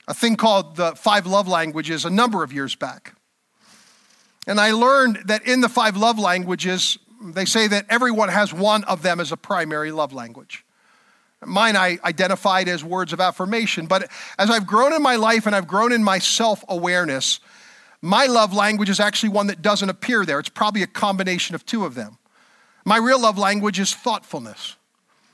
a 0.08 0.13
thing 0.13 0.36
called 0.36 0.78
the 0.78 0.95
five 0.95 1.28
love 1.28 1.48
languages 1.48 2.06
a 2.06 2.10
number 2.10 2.43
of 2.43 2.54
years 2.54 2.76
back. 2.76 3.15
And 4.48 4.60
I 4.60 4.71
learned 4.71 5.24
that 5.26 5.45
in 5.48 5.62
the 5.62 5.69
five 5.69 5.98
love 5.98 6.19
languages, 6.19 6.98
they 7.21 7.45
say 7.45 7.67
that 7.67 7.86
everyone 7.89 8.30
has 8.30 8.54
one 8.54 8.84
of 8.86 9.02
them 9.02 9.19
as 9.19 9.32
a 9.32 9.38
primary 9.38 9.91
love 9.91 10.13
language. 10.13 10.63
Mine 11.43 11.76
I 11.76 12.00
identified 12.04 12.67
as 12.67 12.84
words 12.84 13.13
of 13.13 13.19
affirmation, 13.19 13.86
but 13.86 14.10
as 14.39 14.50
I've 14.50 14.65
grown 14.65 14.93
in 14.93 15.02
my 15.02 15.15
life 15.15 15.45
and 15.45 15.56
I've 15.56 15.67
grown 15.67 15.91
in 15.91 16.04
my 16.04 16.19
self 16.19 16.63
awareness, 16.69 17.39
my 18.01 18.25
love 18.25 18.53
language 18.53 18.89
is 18.89 18.99
actually 18.99 19.29
one 19.29 19.47
that 19.47 19.62
doesn't 19.62 19.89
appear 19.89 20.25
there. 20.25 20.39
It's 20.39 20.49
probably 20.49 20.84
a 20.84 20.88
combination 20.88 21.55
of 21.55 21.65
two 21.65 21.86
of 21.86 21.95
them. 21.95 22.17
My 22.86 22.97
real 22.97 23.19
love 23.19 23.38
language 23.38 23.79
is 23.79 23.93
thoughtfulness. 23.93 24.75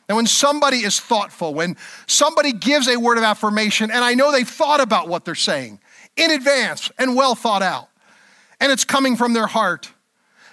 And 0.08 0.16
when 0.16 0.28
somebody 0.28 0.78
is 0.78 1.00
thoughtful, 1.00 1.54
when 1.54 1.78
somebody 2.08 2.52
gives 2.52 2.88
a 2.88 2.98
word 2.98 3.18
of 3.18 3.24
affirmation, 3.24 3.92
and 3.92 4.04
I 4.04 4.14
know 4.14 4.32
they've 4.32 4.48
thought 4.48 4.82
about 4.82 5.08
what 5.08 5.26
they're 5.26 5.36
saying 5.36 5.80
in 6.18 6.32
advance 6.32 6.92
and 6.98 7.16
well 7.16 7.36
thought 7.36 7.62
out, 7.62 7.88
and 8.60 8.72
it's 8.72 8.84
coming 8.84 9.16
from 9.16 9.34
their 9.34 9.48
heart, 9.48 9.92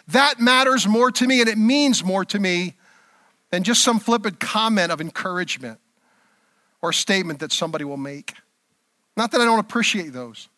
that 0.09 0.41
matters 0.41 0.87
more 0.87 1.11
to 1.11 1.27
me 1.27 1.41
and 1.41 1.49
it 1.49 1.59
means 1.59 2.05
more 2.05 2.25
to 2.25 2.39
me 2.39 2.75
than 3.51 3.63
just 3.63 3.83
some 3.83 3.99
flippant 3.99 4.41
comment 4.41 4.93
of 4.93 5.01
encouragement 5.01 5.79
or 6.81 6.93
statement 6.93 7.41
that 7.41 7.53
somebody 7.53 7.85
will 7.85 7.97
make. 7.97 8.35
Not 9.17 9.33
that 9.33 9.41
I 9.41 9.45
don't 9.45 9.59
appreciate 9.59 10.13
those, 10.13 10.49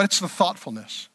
but 0.00 0.06
it's 0.06 0.20
the 0.20 0.28
thoughtfulness. 0.28 1.10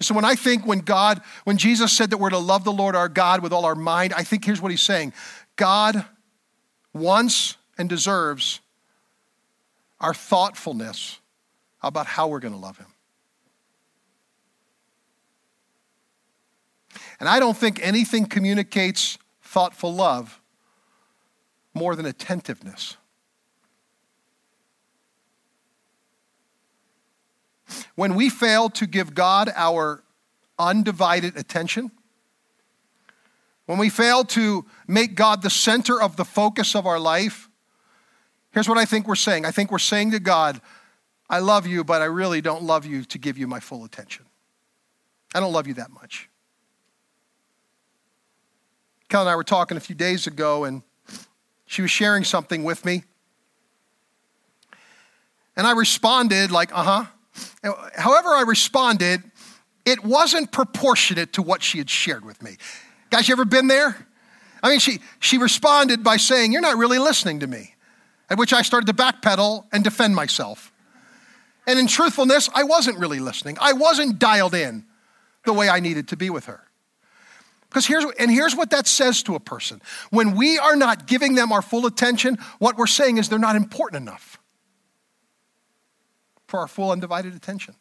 So 0.00 0.16
when 0.16 0.24
I 0.24 0.34
think 0.34 0.66
when 0.66 0.80
God, 0.80 1.20
when 1.44 1.58
Jesus 1.58 1.96
said 1.96 2.10
that 2.10 2.16
we're 2.16 2.30
to 2.30 2.38
love 2.38 2.64
the 2.64 2.72
Lord 2.72 2.96
our 2.96 3.08
God 3.08 3.40
with 3.40 3.52
all 3.52 3.64
our 3.64 3.76
mind, 3.76 4.12
I 4.14 4.24
think 4.24 4.44
here's 4.44 4.60
what 4.60 4.72
he's 4.72 4.80
saying 4.80 5.12
God 5.54 6.04
wants 6.92 7.56
and 7.78 7.88
deserves 7.88 8.58
our 10.00 10.12
thoughtfulness 10.12 11.20
about 11.84 12.06
how 12.08 12.26
we're 12.26 12.40
going 12.40 12.52
to 12.52 12.58
love 12.58 12.78
Him. 12.78 12.88
And 17.20 17.28
I 17.28 17.38
don't 17.38 17.56
think 17.56 17.78
anything 17.80 18.26
communicates 18.26 19.18
thoughtful 19.40 19.94
love 19.94 20.40
more 21.74 21.94
than 21.94 22.06
attentiveness. 22.06 22.96
When 27.94 28.14
we 28.14 28.28
fail 28.28 28.70
to 28.70 28.86
give 28.86 29.14
God 29.14 29.50
our 29.54 30.02
undivided 30.58 31.36
attention, 31.36 31.90
when 33.66 33.78
we 33.78 33.88
fail 33.88 34.24
to 34.24 34.64
make 34.86 35.14
God 35.14 35.42
the 35.42 35.50
center 35.50 36.00
of 36.00 36.16
the 36.16 36.24
focus 36.24 36.74
of 36.76 36.86
our 36.86 37.00
life, 37.00 37.48
here's 38.52 38.68
what 38.68 38.78
I 38.78 38.84
think 38.84 39.08
we're 39.08 39.16
saying. 39.16 39.44
I 39.44 39.50
think 39.50 39.70
we're 39.72 39.78
saying 39.78 40.12
to 40.12 40.20
God, 40.20 40.60
I 41.28 41.40
love 41.40 41.66
you, 41.66 41.82
but 41.82 42.00
I 42.00 42.04
really 42.04 42.40
don't 42.40 42.62
love 42.62 42.86
you 42.86 43.04
to 43.04 43.18
give 43.18 43.36
you 43.36 43.48
my 43.48 43.58
full 43.58 43.84
attention. 43.84 44.24
I 45.34 45.40
don't 45.40 45.52
love 45.52 45.66
you 45.66 45.74
that 45.74 45.90
much. 45.90 46.30
Kel 49.08 49.22
and 49.22 49.30
I 49.30 49.36
were 49.36 49.44
talking 49.44 49.76
a 49.76 49.80
few 49.80 49.96
days 49.96 50.26
ago, 50.26 50.64
and 50.64 50.82
she 51.66 51.82
was 51.82 51.90
sharing 51.90 52.24
something 52.24 52.64
with 52.64 52.84
me. 52.84 53.04
And 55.56 55.66
I 55.66 55.72
responded, 55.72 56.50
like, 56.50 56.72
uh 56.72 56.82
huh. 56.82 57.04
However, 57.96 58.30
I 58.30 58.42
responded, 58.46 59.22
it 59.84 60.04
wasn't 60.04 60.52
proportionate 60.52 61.32
to 61.34 61.42
what 61.42 61.62
she 61.62 61.78
had 61.78 61.88
shared 61.88 62.24
with 62.24 62.42
me. 62.42 62.56
Guys, 63.10 63.28
you 63.28 63.32
ever 63.32 63.44
been 63.44 63.68
there? 63.68 64.06
I 64.62 64.70
mean, 64.70 64.80
she, 64.80 64.98
she 65.20 65.38
responded 65.38 66.02
by 66.02 66.16
saying, 66.16 66.52
You're 66.52 66.60
not 66.60 66.76
really 66.76 66.98
listening 66.98 67.40
to 67.40 67.46
me. 67.46 67.74
At 68.28 68.38
which 68.38 68.52
I 68.52 68.62
started 68.62 68.86
to 68.88 68.92
backpedal 68.92 69.66
and 69.72 69.84
defend 69.84 70.16
myself. 70.16 70.72
And 71.68 71.78
in 71.78 71.86
truthfulness, 71.86 72.48
I 72.54 72.64
wasn't 72.64 72.98
really 72.98 73.20
listening. 73.20 73.56
I 73.60 73.72
wasn't 73.72 74.18
dialed 74.18 74.54
in 74.54 74.84
the 75.44 75.52
way 75.52 75.68
I 75.68 75.78
needed 75.78 76.08
to 76.08 76.16
be 76.16 76.30
with 76.30 76.46
her. 76.46 76.60
Because 77.68 77.86
here's, 77.86 78.04
and 78.18 78.30
here's 78.30 78.56
what 78.56 78.70
that 78.70 78.88
says 78.88 79.22
to 79.24 79.36
a 79.36 79.40
person. 79.40 79.80
When 80.10 80.34
we 80.34 80.58
are 80.58 80.74
not 80.74 81.06
giving 81.06 81.34
them 81.34 81.52
our 81.52 81.62
full 81.62 81.86
attention, 81.86 82.38
what 82.58 82.76
we're 82.76 82.86
saying 82.86 83.18
is 83.18 83.28
they're 83.28 83.38
not 83.38 83.54
important 83.54 84.02
enough 84.02 84.40
for 86.56 86.60
our 86.60 86.68
full 86.68 86.90
undivided 86.90 87.34
attention. 87.34 87.74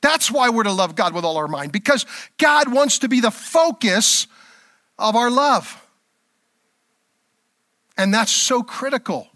That's 0.00 0.30
why 0.30 0.50
we're 0.50 0.62
to 0.62 0.72
love 0.72 0.94
God 0.94 1.14
with 1.14 1.24
all 1.24 1.36
our 1.36 1.48
mind, 1.48 1.72
because 1.72 2.06
God 2.38 2.72
wants 2.72 3.00
to 3.00 3.08
be 3.08 3.18
the 3.18 3.32
focus 3.32 4.28
of 5.00 5.16
our 5.16 5.28
love. 5.28 5.84
And 7.96 8.14
that's 8.14 8.30
so 8.30 8.62
critical 8.62 9.26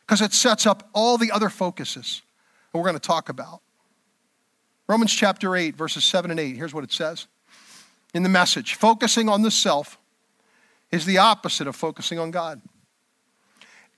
because 0.00 0.20
it 0.20 0.32
sets 0.32 0.66
up 0.66 0.88
all 0.92 1.16
the 1.16 1.30
other 1.30 1.48
focuses 1.48 2.22
that 2.72 2.78
we're 2.78 2.84
going 2.84 2.98
to 2.98 3.00
talk 3.00 3.28
about. 3.28 3.60
Romans 4.88 5.14
chapter 5.14 5.54
8, 5.54 5.76
verses 5.76 6.02
7 6.02 6.32
and 6.32 6.40
8, 6.40 6.56
here's 6.56 6.74
what 6.74 6.82
it 6.82 6.90
says 6.90 7.28
in 8.14 8.24
the 8.24 8.28
message. 8.28 8.74
Focusing 8.74 9.28
on 9.28 9.42
the 9.42 9.52
self 9.52 9.96
is 10.90 11.06
the 11.06 11.18
opposite 11.18 11.68
of 11.68 11.76
focusing 11.76 12.18
on 12.18 12.32
God. 12.32 12.60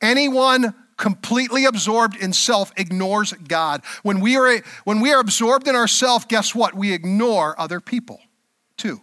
Anyone 0.03 0.75
completely 1.01 1.65
absorbed 1.65 2.17
in 2.17 2.33
self 2.33 2.73
ignores 2.77 3.33
God. 3.33 3.83
When 4.05 4.21
we 4.21 4.37
are, 4.37 4.63
when 4.85 5.01
we 5.01 5.13
are 5.13 5.19
absorbed 5.19 5.67
in 5.67 5.75
ourself, 5.75 6.29
guess 6.29 6.55
what? 6.55 6.75
We 6.75 6.93
ignore 6.93 7.59
other 7.59 7.81
people 7.81 8.21
too. 8.77 9.01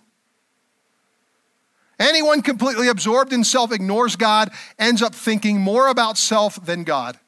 Anyone 1.99 2.43
completely 2.43 2.87
absorbed 2.87 3.33
in 3.33 3.43
self 3.43 3.73
ignores 3.73 4.15
God, 4.15 4.51
ends 4.79 5.01
up 5.01 5.13
thinking 5.13 5.59
more 5.59 5.87
about 5.87 6.17
self 6.17 6.63
than 6.63 6.83
God. 6.83 7.19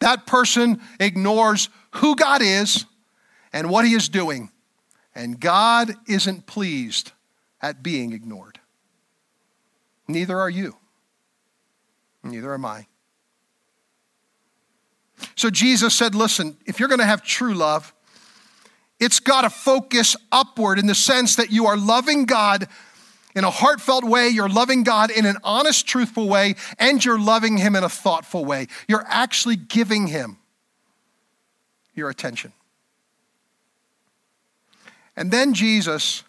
That 0.00 0.26
person 0.26 0.80
ignores 0.98 1.68
who 1.96 2.16
God 2.16 2.42
is 2.42 2.86
and 3.52 3.70
what 3.70 3.84
he 3.86 3.92
is 3.92 4.08
doing. 4.08 4.50
And 5.14 5.38
God 5.38 5.92
isn't 6.08 6.46
pleased 6.46 7.12
at 7.60 7.82
being 7.82 8.14
ignored. 8.14 8.58
Neither 10.08 10.38
are 10.38 10.50
you. 10.50 10.76
Neither 12.24 12.54
am 12.54 12.64
I. 12.64 12.86
So 15.36 15.50
Jesus 15.50 15.94
said, 15.94 16.14
listen, 16.14 16.56
if 16.66 16.78
you're 16.78 16.88
going 16.88 17.00
to 17.00 17.06
have 17.06 17.22
true 17.22 17.54
love, 17.54 17.94
it's 19.00 19.20
got 19.20 19.42
to 19.42 19.50
focus 19.50 20.16
upward 20.30 20.78
in 20.78 20.86
the 20.86 20.94
sense 20.94 21.36
that 21.36 21.50
you 21.50 21.66
are 21.66 21.76
loving 21.76 22.24
God 22.24 22.68
in 23.34 23.44
a 23.44 23.50
heartfelt 23.50 24.04
way, 24.04 24.28
you're 24.28 24.48
loving 24.48 24.82
God 24.82 25.10
in 25.10 25.24
an 25.24 25.36
honest, 25.42 25.86
truthful 25.86 26.28
way, 26.28 26.54
and 26.78 27.02
you're 27.04 27.18
loving 27.18 27.56
Him 27.56 27.74
in 27.74 27.82
a 27.82 27.88
thoughtful 27.88 28.44
way. 28.44 28.66
You're 28.88 29.04
actually 29.08 29.56
giving 29.56 30.06
Him 30.06 30.36
your 31.94 32.10
attention. 32.10 32.52
And 35.16 35.30
then 35.30 35.54
Jesus 35.54 36.24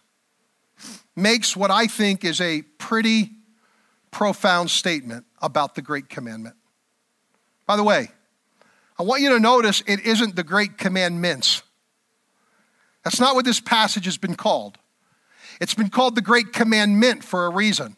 makes 1.15 1.55
what 1.55 1.71
I 1.71 1.87
think 1.87 2.23
is 2.23 2.41
a 2.41 2.61
pretty 2.77 3.31
profound 4.11 4.69
statement 4.69 5.25
about 5.41 5.75
the 5.75 5.81
Great 5.81 6.09
Commandment. 6.09 6.55
By 7.65 7.75
the 7.75 7.83
way, 7.83 8.09
I 8.97 9.03
want 9.03 9.21
you 9.21 9.29
to 9.29 9.39
notice 9.39 9.81
it 9.87 10.01
isn't 10.01 10.35
the 10.35 10.43
Great 10.43 10.77
Commandments. 10.77 11.63
That's 13.03 13.19
not 13.19 13.35
what 13.35 13.45
this 13.45 13.59
passage 13.59 14.05
has 14.05 14.17
been 14.17 14.35
called. 14.35 14.77
It's 15.59 15.73
been 15.73 15.89
called 15.89 16.15
the 16.15 16.21
Great 16.21 16.53
Commandment 16.53 17.23
for 17.23 17.45
a 17.45 17.49
reason. 17.49 17.95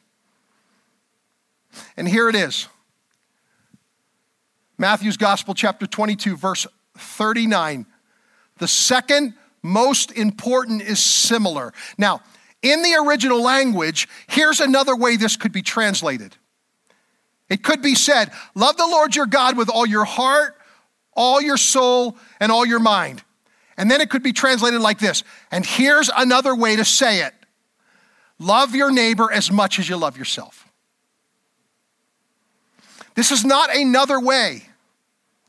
And 1.98 2.08
here 2.08 2.30
it 2.30 2.36
is 2.36 2.68
Matthew's 4.78 5.18
Gospel, 5.18 5.54
chapter 5.54 5.86
22, 5.86 6.38
verse 6.38 6.68
39. 6.98 7.86
The 8.58 8.68
second 8.68 9.34
most 9.62 10.12
important 10.12 10.82
is 10.82 11.02
similar. 11.02 11.74
Now, 11.98 12.22
in 12.62 12.82
the 12.82 12.96
original 13.06 13.42
language, 13.42 14.08
here's 14.28 14.60
another 14.60 14.96
way 14.96 15.18
this 15.18 15.36
could 15.38 15.52
be 15.52 15.62
translated. 15.62 16.36
It 17.50 17.64
could 17.64 17.82
be 17.82 17.96
said, 17.96 18.32
Love 18.56 18.78
the 18.78 18.88
Lord 18.88 19.16
your 19.16 19.28
God 19.28 19.58
with 19.58 19.70
all 19.70 19.86
your 19.86 20.06
heart, 20.06 20.55
all 21.16 21.42
your 21.42 21.58
soul, 21.58 22.18
and 22.40 22.52
all 22.52 22.66
your 22.66 22.80
mind. 22.80 23.24
And 23.78 23.90
then 23.90 24.02
it 24.02 24.10
could 24.10 24.24
be 24.24 24.34
translated 24.34 24.82
like 24.82 25.00
this. 25.00 25.24
And 25.52 25.66
here's 25.66 26.10
another 26.16 26.56
way 26.56 26.76
to 26.76 26.86
say 26.86 27.22
it 27.22 27.34
Love 28.40 28.76
your 28.76 28.92
neighbor 28.92 29.32
as 29.32 29.52
much 29.52 29.80
as 29.80 29.88
you 29.88 29.98
love 29.98 30.18
yourself. 30.18 30.68
This 33.16 33.32
is 33.32 33.46
not 33.46 33.74
another 33.74 34.20
way 34.20 34.64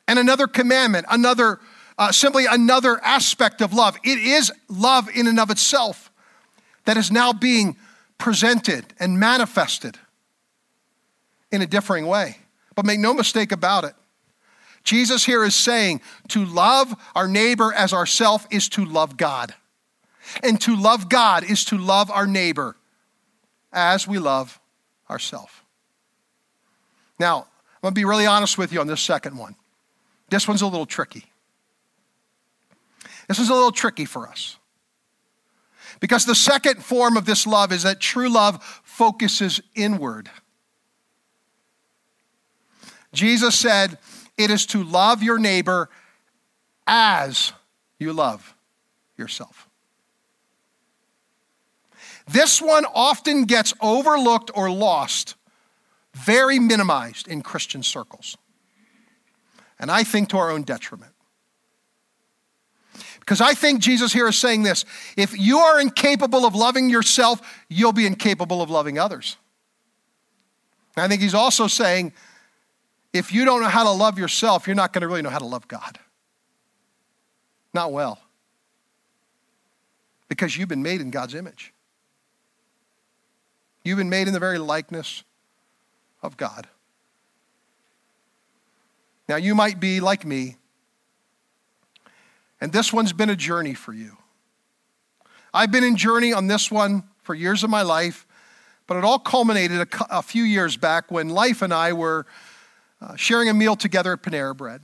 and 0.06 0.18
another 0.18 0.46
commandment, 0.46 1.06
another 1.10 1.58
uh, 1.98 2.12
simply 2.12 2.46
another 2.46 3.02
aspect 3.02 3.60
of 3.60 3.72
love. 3.72 3.96
It 4.04 4.18
is 4.18 4.52
love 4.68 5.08
in 5.14 5.26
and 5.26 5.40
of 5.40 5.50
itself 5.50 6.12
that 6.84 6.96
is 6.96 7.10
now 7.10 7.32
being 7.32 7.76
presented 8.18 8.84
and 9.00 9.18
manifested 9.18 9.98
in 11.50 11.62
a 11.62 11.66
differing 11.66 12.06
way. 12.06 12.36
But 12.74 12.84
make 12.84 13.00
no 13.00 13.14
mistake 13.14 13.50
about 13.50 13.84
it. 13.84 13.94
Jesus 14.86 15.26
here 15.26 15.44
is 15.44 15.54
saying 15.54 16.00
to 16.28 16.44
love 16.44 16.94
our 17.14 17.26
neighbor 17.26 17.74
as 17.74 17.92
ourself 17.92 18.46
is 18.50 18.68
to 18.70 18.84
love 18.84 19.16
God. 19.16 19.52
And 20.42 20.60
to 20.62 20.76
love 20.76 21.08
God 21.08 21.44
is 21.44 21.64
to 21.66 21.76
love 21.76 22.10
our 22.10 22.26
neighbor 22.26 22.76
as 23.72 24.06
we 24.06 24.18
love 24.18 24.58
ourselves. 25.10 25.52
Now, 27.18 27.38
I'm 27.38 27.80
going 27.82 27.94
to 27.94 27.98
be 27.98 28.04
really 28.04 28.26
honest 28.26 28.58
with 28.58 28.72
you 28.72 28.80
on 28.80 28.86
this 28.86 29.00
second 29.00 29.36
one. 29.36 29.56
This 30.30 30.46
one's 30.46 30.62
a 30.62 30.66
little 30.66 30.86
tricky. 30.86 31.24
This 33.28 33.40
is 33.40 33.48
a 33.48 33.54
little 33.54 33.72
tricky 33.72 34.04
for 34.04 34.28
us. 34.28 34.56
Because 35.98 36.26
the 36.26 36.34
second 36.34 36.82
form 36.82 37.16
of 37.16 37.24
this 37.24 37.46
love 37.46 37.72
is 37.72 37.82
that 37.82 37.98
true 37.98 38.28
love 38.28 38.62
focuses 38.84 39.60
inward. 39.74 40.30
Jesus 43.12 43.58
said, 43.58 43.98
It 44.36 44.50
is 44.50 44.66
to 44.66 44.82
love 44.82 45.22
your 45.22 45.38
neighbor 45.38 45.88
as 46.86 47.52
you 47.98 48.12
love 48.12 48.54
yourself. 49.16 49.68
This 52.28 52.60
one 52.60 52.84
often 52.94 53.44
gets 53.44 53.72
overlooked 53.80 54.50
or 54.54 54.70
lost, 54.70 55.36
very 56.14 56.58
minimized 56.58 57.28
in 57.28 57.42
Christian 57.42 57.82
circles. 57.82 58.36
And 59.78 59.90
I 59.90 60.04
think 60.04 60.30
to 60.30 60.38
our 60.38 60.50
own 60.50 60.62
detriment. 60.62 61.12
Because 63.20 63.40
I 63.40 63.54
think 63.54 63.80
Jesus 63.80 64.12
here 64.12 64.28
is 64.28 64.36
saying 64.36 64.62
this 64.62 64.84
if 65.16 65.36
you 65.38 65.58
are 65.58 65.80
incapable 65.80 66.46
of 66.46 66.54
loving 66.54 66.88
yourself, 66.90 67.40
you'll 67.68 67.92
be 67.92 68.06
incapable 68.06 68.62
of 68.62 68.70
loving 68.70 68.98
others. 68.98 69.36
I 70.96 71.08
think 71.08 71.20
he's 71.20 71.34
also 71.34 71.66
saying 71.66 72.12
if 73.16 73.32
you 73.32 73.44
don't 73.44 73.62
know 73.62 73.68
how 73.68 73.84
to 73.84 73.90
love 73.90 74.18
yourself, 74.18 74.66
you're 74.66 74.76
not 74.76 74.92
going 74.92 75.02
to 75.02 75.08
really 75.08 75.22
know 75.22 75.30
how 75.30 75.38
to 75.38 75.46
love 75.46 75.68
God. 75.68 75.98
Not 77.72 77.92
well. 77.92 78.18
Because 80.28 80.56
you've 80.56 80.68
been 80.68 80.82
made 80.82 81.00
in 81.00 81.10
God's 81.10 81.34
image. 81.34 81.72
You've 83.84 83.98
been 83.98 84.10
made 84.10 84.26
in 84.26 84.34
the 84.34 84.40
very 84.40 84.58
likeness 84.58 85.22
of 86.22 86.36
God. 86.36 86.66
Now, 89.28 89.36
you 89.36 89.54
might 89.54 89.80
be 89.80 90.00
like 90.00 90.24
me, 90.24 90.56
and 92.60 92.72
this 92.72 92.92
one's 92.92 93.12
been 93.12 93.30
a 93.30 93.36
journey 93.36 93.74
for 93.74 93.92
you. 93.92 94.16
I've 95.52 95.72
been 95.72 95.84
in 95.84 95.96
journey 95.96 96.32
on 96.32 96.46
this 96.46 96.70
one 96.70 97.04
for 97.22 97.34
years 97.34 97.64
of 97.64 97.70
my 97.70 97.82
life, 97.82 98.26
but 98.86 98.96
it 98.96 99.04
all 99.04 99.18
culminated 99.18 99.80
a, 99.80 100.18
a 100.18 100.22
few 100.22 100.42
years 100.42 100.76
back 100.76 101.10
when 101.10 101.28
Life 101.28 101.62
and 101.62 101.72
I 101.72 101.92
were 101.92 102.26
uh, 103.00 103.16
sharing 103.16 103.48
a 103.48 103.54
meal 103.54 103.76
together 103.76 104.12
at 104.12 104.22
Panera 104.22 104.56
Bread. 104.56 104.80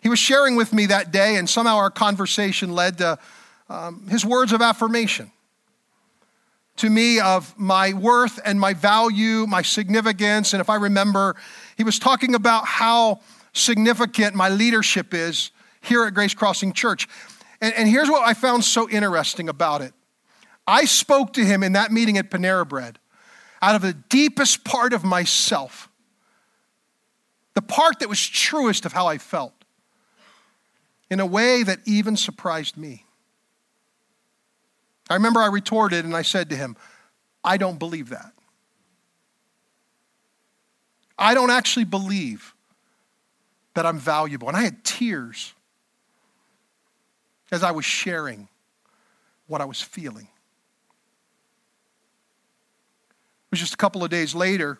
He 0.00 0.08
was 0.08 0.18
sharing 0.18 0.56
with 0.56 0.72
me 0.72 0.86
that 0.86 1.10
day, 1.10 1.36
and 1.36 1.48
somehow 1.48 1.76
our 1.76 1.90
conversation 1.90 2.72
led 2.72 2.98
to 2.98 3.18
um, 3.68 4.06
his 4.08 4.24
words 4.24 4.52
of 4.52 4.62
affirmation 4.62 5.32
to 6.78 6.88
me 6.88 7.20
of 7.20 7.58
my 7.58 7.92
worth 7.92 8.40
and 8.44 8.58
my 8.58 8.72
value, 8.72 9.46
my 9.46 9.62
significance. 9.62 10.54
And 10.54 10.60
if 10.60 10.70
I 10.70 10.76
remember, 10.76 11.36
he 11.76 11.84
was 11.84 11.98
talking 11.98 12.34
about 12.34 12.66
how 12.66 13.20
significant 13.52 14.34
my 14.34 14.48
leadership 14.48 15.12
is 15.12 15.50
here 15.80 16.04
at 16.04 16.14
Grace 16.14 16.34
Crossing 16.34 16.72
Church. 16.72 17.08
And, 17.60 17.74
and 17.74 17.88
here's 17.88 18.08
what 18.08 18.26
I 18.26 18.34
found 18.34 18.64
so 18.64 18.88
interesting 18.88 19.48
about 19.48 19.82
it. 19.82 19.92
I 20.66 20.84
spoke 20.84 21.32
to 21.34 21.44
him 21.44 21.62
in 21.62 21.72
that 21.72 21.90
meeting 21.90 22.16
at 22.18 22.30
Panera 22.30 22.68
Bread 22.68 22.98
out 23.60 23.74
of 23.74 23.82
the 23.82 23.92
deepest 23.92 24.64
part 24.64 24.92
of 24.92 25.04
myself, 25.04 25.88
the 27.54 27.62
part 27.62 27.98
that 28.00 28.08
was 28.08 28.24
truest 28.24 28.86
of 28.86 28.92
how 28.92 29.06
I 29.06 29.18
felt, 29.18 29.52
in 31.10 31.20
a 31.20 31.26
way 31.26 31.62
that 31.62 31.80
even 31.86 32.16
surprised 32.16 32.76
me. 32.76 33.04
I 35.10 35.14
remember 35.14 35.40
I 35.40 35.46
retorted 35.46 36.04
and 36.04 36.14
I 36.14 36.22
said 36.22 36.50
to 36.50 36.56
him, 36.56 36.76
I 37.42 37.56
don't 37.56 37.78
believe 37.78 38.10
that. 38.10 38.32
I 41.18 41.34
don't 41.34 41.50
actually 41.50 41.84
believe 41.84 42.54
that 43.74 43.86
I'm 43.86 43.98
valuable. 43.98 44.48
And 44.48 44.56
I 44.56 44.62
had 44.62 44.84
tears 44.84 45.54
as 47.50 47.62
I 47.62 47.70
was 47.70 47.84
sharing 47.84 48.48
what 49.46 49.60
I 49.60 49.64
was 49.64 49.80
feeling. 49.80 50.28
It 53.06 53.37
was 53.50 53.60
just 53.60 53.74
a 53.74 53.76
couple 53.76 54.04
of 54.04 54.10
days 54.10 54.34
later. 54.34 54.78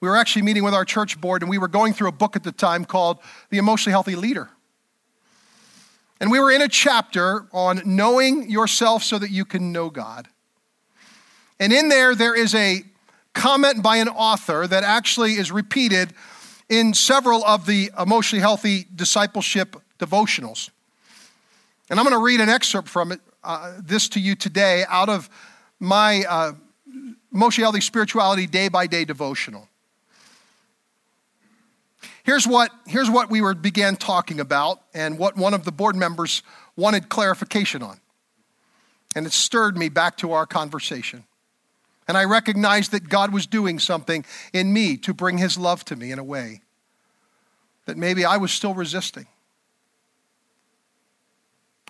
We 0.00 0.08
were 0.08 0.16
actually 0.16 0.42
meeting 0.42 0.64
with 0.64 0.74
our 0.74 0.84
church 0.84 1.20
board, 1.20 1.42
and 1.42 1.50
we 1.50 1.58
were 1.58 1.68
going 1.68 1.92
through 1.92 2.08
a 2.08 2.12
book 2.12 2.34
at 2.34 2.42
the 2.42 2.50
time 2.50 2.84
called 2.84 3.18
The 3.50 3.58
Emotionally 3.58 3.92
Healthy 3.92 4.16
Leader. 4.16 4.50
And 6.20 6.30
we 6.30 6.40
were 6.40 6.50
in 6.50 6.62
a 6.62 6.68
chapter 6.68 7.46
on 7.52 7.82
knowing 7.84 8.50
yourself 8.50 9.02
so 9.02 9.18
that 9.18 9.30
you 9.30 9.44
can 9.44 9.72
know 9.72 9.90
God. 9.90 10.28
And 11.60 11.72
in 11.72 11.88
there, 11.88 12.14
there 12.14 12.34
is 12.34 12.54
a 12.54 12.82
comment 13.34 13.82
by 13.82 13.96
an 13.96 14.08
author 14.08 14.66
that 14.66 14.82
actually 14.82 15.34
is 15.34 15.52
repeated 15.52 16.12
in 16.68 16.94
several 16.94 17.44
of 17.44 17.66
the 17.66 17.90
emotionally 17.98 18.40
healthy 18.40 18.86
discipleship 18.94 19.76
devotionals. 19.98 20.70
And 21.90 22.00
I'm 22.00 22.04
going 22.04 22.18
to 22.18 22.24
read 22.24 22.40
an 22.40 22.48
excerpt 22.48 22.88
from 22.88 23.12
it, 23.12 23.20
uh, 23.44 23.74
this 23.80 24.08
to 24.10 24.20
you 24.20 24.34
today 24.34 24.84
out 24.88 25.08
of 25.08 25.28
my 25.78 26.24
uh, 26.28 26.52
Emotionally 27.32 27.64
Healthy 27.64 27.80
Spirituality 27.80 28.46
Day 28.46 28.68
by 28.68 28.86
Day 28.86 29.04
devotional. 29.04 29.68
Here's 32.24 32.46
what, 32.46 32.70
here's 32.86 33.10
what 33.10 33.30
we 33.30 33.40
were, 33.40 33.54
began 33.54 33.96
talking 33.96 34.38
about 34.38 34.80
and 34.94 35.18
what 35.18 35.36
one 35.36 35.54
of 35.54 35.64
the 35.64 35.72
board 35.72 35.96
members 35.96 36.42
wanted 36.76 37.08
clarification 37.08 37.82
on. 37.82 38.00
And 39.16 39.26
it 39.26 39.32
stirred 39.32 39.76
me 39.76 39.88
back 39.88 40.16
to 40.18 40.32
our 40.32 40.46
conversation. 40.46 41.24
And 42.06 42.16
I 42.16 42.24
recognized 42.24 42.92
that 42.92 43.08
God 43.08 43.32
was 43.32 43.46
doing 43.46 43.78
something 43.78 44.24
in 44.52 44.72
me 44.72 44.96
to 44.98 45.14
bring 45.14 45.38
his 45.38 45.56
love 45.56 45.84
to 45.86 45.96
me 45.96 46.12
in 46.12 46.18
a 46.18 46.24
way 46.24 46.62
that 47.86 47.96
maybe 47.96 48.24
I 48.24 48.36
was 48.36 48.52
still 48.52 48.74
resisting. 48.74 49.26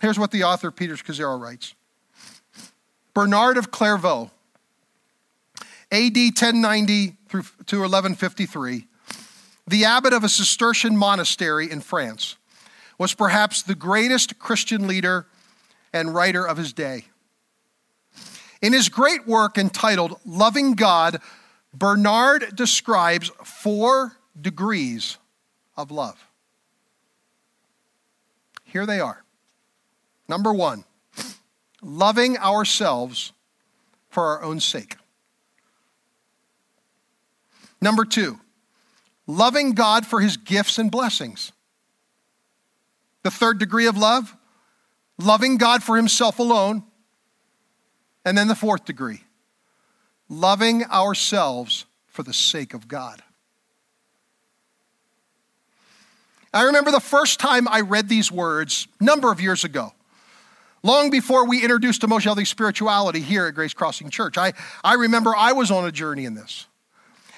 Here's 0.00 0.18
what 0.18 0.30
the 0.30 0.44
author, 0.44 0.70
Peter 0.70 0.94
Scazzero, 0.94 1.40
writes 1.40 1.74
Bernard 3.14 3.56
of 3.56 3.70
Clairvaux 3.70 4.30
AD 5.92 6.16
1090 6.16 7.16
through 7.28 7.42
to 7.66 7.80
1153, 7.80 8.86
the 9.66 9.84
abbot 9.84 10.14
of 10.14 10.24
a 10.24 10.28
Cistercian 10.28 10.96
monastery 10.96 11.70
in 11.70 11.82
France, 11.82 12.36
was 12.98 13.12
perhaps 13.12 13.62
the 13.62 13.74
greatest 13.74 14.38
Christian 14.38 14.88
leader 14.88 15.26
and 15.92 16.14
writer 16.14 16.48
of 16.48 16.56
his 16.56 16.72
day. 16.72 17.04
In 18.62 18.72
his 18.72 18.88
great 18.88 19.26
work 19.26 19.58
entitled 19.58 20.18
Loving 20.24 20.74
God, 20.76 21.20
Bernard 21.74 22.56
describes 22.56 23.30
four 23.44 24.12
degrees 24.40 25.18
of 25.76 25.90
love. 25.90 26.26
Here 28.64 28.86
they 28.86 29.00
are. 29.00 29.24
Number 30.26 30.54
one, 30.54 30.84
loving 31.82 32.38
ourselves 32.38 33.32
for 34.08 34.24
our 34.28 34.42
own 34.42 34.60
sake. 34.60 34.96
Number 37.82 38.04
two, 38.04 38.38
loving 39.26 39.72
God 39.72 40.06
for 40.06 40.20
his 40.20 40.36
gifts 40.38 40.78
and 40.78 40.90
blessings. 40.90 41.52
The 43.24 43.30
third 43.30 43.58
degree 43.58 43.86
of 43.86 43.98
love, 43.98 44.34
loving 45.18 45.56
God 45.56 45.82
for 45.82 45.96
himself 45.96 46.38
alone. 46.38 46.84
And 48.24 48.38
then 48.38 48.46
the 48.46 48.54
fourth 48.54 48.84
degree, 48.84 49.24
loving 50.28 50.84
ourselves 50.84 51.86
for 52.06 52.22
the 52.22 52.32
sake 52.32 52.72
of 52.72 52.86
God. 52.86 53.20
I 56.54 56.64
remember 56.64 56.92
the 56.92 57.00
first 57.00 57.40
time 57.40 57.66
I 57.66 57.80
read 57.80 58.08
these 58.08 58.30
words, 58.30 58.86
number 59.00 59.32
of 59.32 59.40
years 59.40 59.64
ago, 59.64 59.92
long 60.84 61.10
before 61.10 61.48
we 61.48 61.62
introduced 61.62 62.04
emotionality 62.04 62.44
spirituality 62.44 63.20
here 63.20 63.46
at 63.46 63.54
Grace 63.54 63.74
Crossing 63.74 64.08
Church. 64.08 64.38
I, 64.38 64.52
I 64.84 64.94
remember 64.94 65.34
I 65.34 65.50
was 65.50 65.72
on 65.72 65.84
a 65.84 65.90
journey 65.90 66.26
in 66.26 66.34
this. 66.34 66.66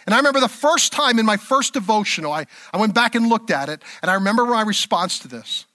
And 0.07 0.15
I 0.15 0.19
remember 0.19 0.41
the 0.41 0.49
first 0.49 0.93
time 0.93 1.19
in 1.19 1.27
my 1.27 1.37
first 1.37 1.73
devotional, 1.73 2.33
I, 2.33 2.47
I 2.73 2.79
went 2.79 2.95
back 2.95 3.15
and 3.15 3.29
looked 3.29 3.51
at 3.51 3.69
it, 3.69 3.83
and 4.03 4.11
I 4.11 4.15
remember 4.15 4.45
my 4.45 4.63
response 4.63 5.19
to 5.21 5.29
this 5.29 5.67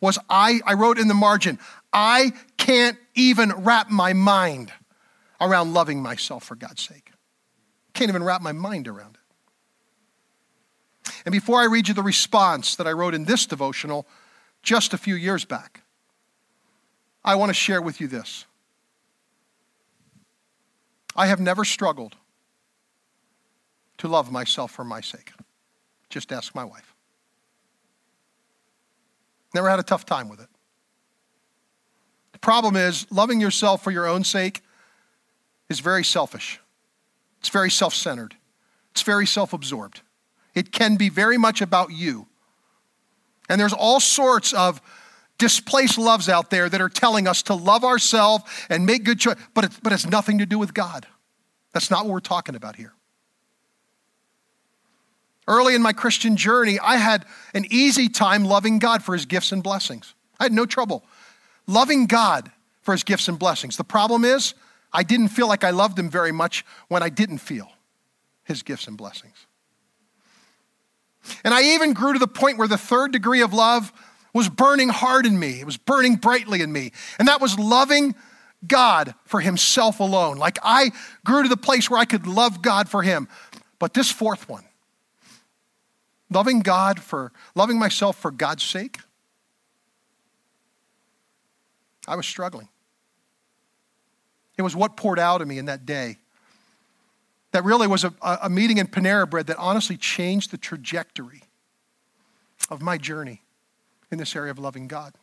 was 0.00 0.18
I, 0.28 0.60
I 0.64 0.74
wrote 0.74 0.98
in 0.98 1.08
the 1.08 1.14
margin, 1.14 1.58
I 1.92 2.32
can't 2.56 2.96
even 3.14 3.52
wrap 3.52 3.90
my 3.90 4.12
mind 4.12 4.72
around 5.40 5.72
loving 5.72 6.02
myself 6.02 6.44
for 6.44 6.54
God's 6.54 6.82
sake. 6.82 7.10
Can't 7.94 8.08
even 8.08 8.22
wrap 8.22 8.42
my 8.42 8.52
mind 8.52 8.86
around 8.86 9.16
it. 9.16 9.20
And 11.24 11.32
before 11.32 11.60
I 11.60 11.64
read 11.64 11.88
you 11.88 11.94
the 11.94 12.02
response 12.02 12.76
that 12.76 12.86
I 12.86 12.92
wrote 12.92 13.14
in 13.14 13.24
this 13.24 13.46
devotional 13.46 14.06
just 14.62 14.94
a 14.94 14.98
few 14.98 15.14
years 15.14 15.44
back, 15.44 15.82
I 17.24 17.34
want 17.34 17.50
to 17.50 17.54
share 17.54 17.82
with 17.82 18.00
you 18.00 18.06
this. 18.06 18.44
I 21.16 21.26
have 21.26 21.40
never 21.40 21.64
struggled 21.64 22.16
to 23.98 24.08
love 24.08 24.30
myself 24.32 24.70
for 24.70 24.84
my 24.84 25.00
sake. 25.00 25.32
Just 26.08 26.32
ask 26.32 26.54
my 26.54 26.64
wife. 26.64 26.94
Never 29.54 29.68
had 29.68 29.78
a 29.78 29.82
tough 29.82 30.06
time 30.06 30.28
with 30.28 30.40
it. 30.40 30.48
The 32.32 32.38
problem 32.38 32.76
is, 32.76 33.06
loving 33.10 33.40
yourself 33.40 33.82
for 33.82 33.90
your 33.90 34.06
own 34.06 34.24
sake 34.24 34.62
is 35.68 35.80
very 35.80 36.04
selfish. 36.04 36.60
It's 37.40 37.48
very 37.48 37.70
self 37.70 37.94
centered. 37.94 38.36
It's 38.92 39.02
very 39.02 39.26
self 39.26 39.52
absorbed. 39.52 40.02
It 40.54 40.72
can 40.72 40.96
be 40.96 41.08
very 41.08 41.38
much 41.38 41.60
about 41.60 41.90
you. 41.92 42.26
And 43.48 43.60
there's 43.60 43.72
all 43.72 44.00
sorts 44.00 44.52
of 44.52 44.80
displaced 45.38 45.98
loves 45.98 46.28
out 46.28 46.50
there 46.50 46.68
that 46.68 46.80
are 46.80 46.88
telling 46.88 47.26
us 47.26 47.42
to 47.44 47.54
love 47.54 47.84
ourselves 47.84 48.44
and 48.68 48.84
make 48.84 49.04
good 49.04 49.20
choices, 49.20 49.42
but, 49.54 49.78
but 49.82 49.92
it's 49.92 50.06
nothing 50.06 50.38
to 50.38 50.46
do 50.46 50.58
with 50.58 50.74
God. 50.74 51.06
That's 51.72 51.90
not 51.90 52.04
what 52.04 52.12
we're 52.12 52.20
talking 52.20 52.56
about 52.56 52.76
here. 52.76 52.92
Early 55.48 55.74
in 55.74 55.82
my 55.82 55.94
Christian 55.94 56.36
journey, 56.36 56.78
I 56.78 56.96
had 56.96 57.24
an 57.54 57.64
easy 57.70 58.08
time 58.08 58.44
loving 58.44 58.78
God 58.78 59.02
for 59.02 59.14
his 59.14 59.24
gifts 59.24 59.50
and 59.50 59.62
blessings. 59.62 60.14
I 60.38 60.44
had 60.44 60.52
no 60.52 60.66
trouble 60.66 61.04
loving 61.66 62.06
God 62.06 62.50
for 62.82 62.92
his 62.92 63.02
gifts 63.02 63.28
and 63.28 63.38
blessings. 63.38 63.76
The 63.76 63.84
problem 63.84 64.24
is, 64.24 64.54
I 64.92 65.02
didn't 65.02 65.28
feel 65.28 65.48
like 65.48 65.64
I 65.64 65.70
loved 65.70 65.98
him 65.98 66.08
very 66.10 66.32
much 66.32 66.64
when 66.88 67.02
I 67.02 67.08
didn't 67.08 67.38
feel 67.38 67.70
his 68.44 68.62
gifts 68.62 68.86
and 68.86 68.96
blessings. 68.96 69.46
And 71.44 71.52
I 71.52 71.74
even 71.74 71.92
grew 71.92 72.12
to 72.12 72.18
the 72.18 72.26
point 72.26 72.58
where 72.58 72.68
the 72.68 72.78
third 72.78 73.12
degree 73.12 73.42
of 73.42 73.52
love 73.52 73.92
was 74.32 74.48
burning 74.48 74.88
hard 74.88 75.26
in 75.26 75.38
me. 75.38 75.60
It 75.60 75.66
was 75.66 75.76
burning 75.76 76.16
brightly 76.16 76.62
in 76.62 76.72
me. 76.72 76.92
And 77.18 77.28
that 77.28 77.40
was 77.40 77.58
loving 77.58 78.14
God 78.66 79.14
for 79.24 79.40
himself 79.40 80.00
alone. 80.00 80.36
Like 80.36 80.58
I 80.62 80.92
grew 81.24 81.42
to 81.42 81.48
the 81.48 81.56
place 81.56 81.90
where 81.90 82.00
I 82.00 82.04
could 82.04 82.26
love 82.26 82.62
God 82.62 82.88
for 82.88 83.02
him. 83.02 83.28
But 83.78 83.94
this 83.94 84.10
fourth 84.10 84.48
one, 84.48 84.64
loving 86.30 86.60
God 86.60 87.00
for, 87.00 87.32
loving 87.54 87.78
myself 87.78 88.16
for 88.16 88.30
God's 88.30 88.62
sake, 88.62 88.98
I 92.06 92.16
was 92.16 92.26
struggling. 92.26 92.68
It 94.56 94.62
was 94.62 94.74
what 94.74 94.96
poured 94.96 95.18
out 95.18 95.40
of 95.40 95.48
me 95.48 95.58
in 95.58 95.66
that 95.66 95.86
day. 95.86 96.18
That 97.52 97.64
really 97.64 97.86
was 97.86 98.04
a, 98.04 98.12
a 98.20 98.50
meeting 98.50 98.78
in 98.78 98.86
Panera 98.86 99.28
Bread 99.28 99.46
that 99.46 99.56
honestly 99.56 99.96
changed 99.96 100.50
the 100.50 100.58
trajectory 100.58 101.42
of 102.70 102.82
my 102.82 102.98
journey 102.98 103.42
in 104.10 104.18
this 104.18 104.34
area 104.34 104.50
of 104.50 104.58
loving 104.58 104.88
God. 104.88 105.14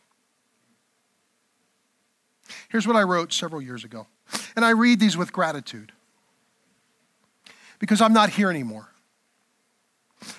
Here's 2.68 2.86
what 2.86 2.96
I 2.96 3.02
wrote 3.02 3.32
several 3.32 3.60
years 3.60 3.84
ago. 3.84 4.06
And 4.54 4.64
I 4.64 4.70
read 4.70 4.98
these 4.98 5.16
with 5.16 5.32
gratitude 5.32 5.92
because 7.78 8.00
I'm 8.00 8.12
not 8.12 8.30
here 8.30 8.50
anymore. 8.50 8.88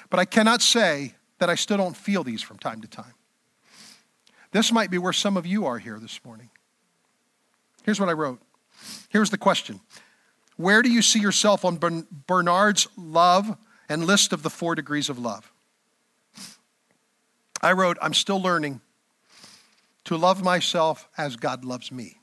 But 0.09 0.19
I 0.19 0.25
cannot 0.25 0.61
say 0.61 1.15
that 1.39 1.49
I 1.49 1.55
still 1.55 1.77
don't 1.77 1.95
feel 1.95 2.23
these 2.23 2.41
from 2.41 2.57
time 2.57 2.81
to 2.81 2.87
time. 2.87 3.13
This 4.51 4.71
might 4.71 4.89
be 4.89 4.97
where 4.97 5.13
some 5.13 5.37
of 5.37 5.45
you 5.45 5.65
are 5.65 5.77
here 5.77 5.99
this 5.99 6.23
morning. 6.23 6.49
Here's 7.83 7.99
what 7.99 8.09
I 8.09 8.13
wrote 8.13 8.41
Here's 9.09 9.29
the 9.29 9.37
question 9.37 9.79
Where 10.55 10.81
do 10.81 10.89
you 10.89 11.01
see 11.01 11.19
yourself 11.19 11.65
on 11.65 11.79
Bernard's 12.27 12.87
love 12.97 13.57
and 13.89 14.05
list 14.05 14.33
of 14.33 14.43
the 14.43 14.49
four 14.49 14.75
degrees 14.75 15.09
of 15.09 15.19
love? 15.19 15.51
I 17.61 17.71
wrote, 17.71 17.97
I'm 18.01 18.13
still 18.13 18.41
learning 18.41 18.81
to 20.05 20.15
love 20.15 20.43
myself 20.43 21.07
as 21.17 21.35
God 21.35 21.65
loves 21.65 21.91
me. 21.91 22.17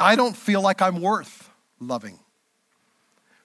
I 0.00 0.16
don't 0.16 0.36
feel 0.36 0.60
like 0.60 0.82
I'm 0.82 1.00
worth 1.00 1.50
loving. 1.80 2.18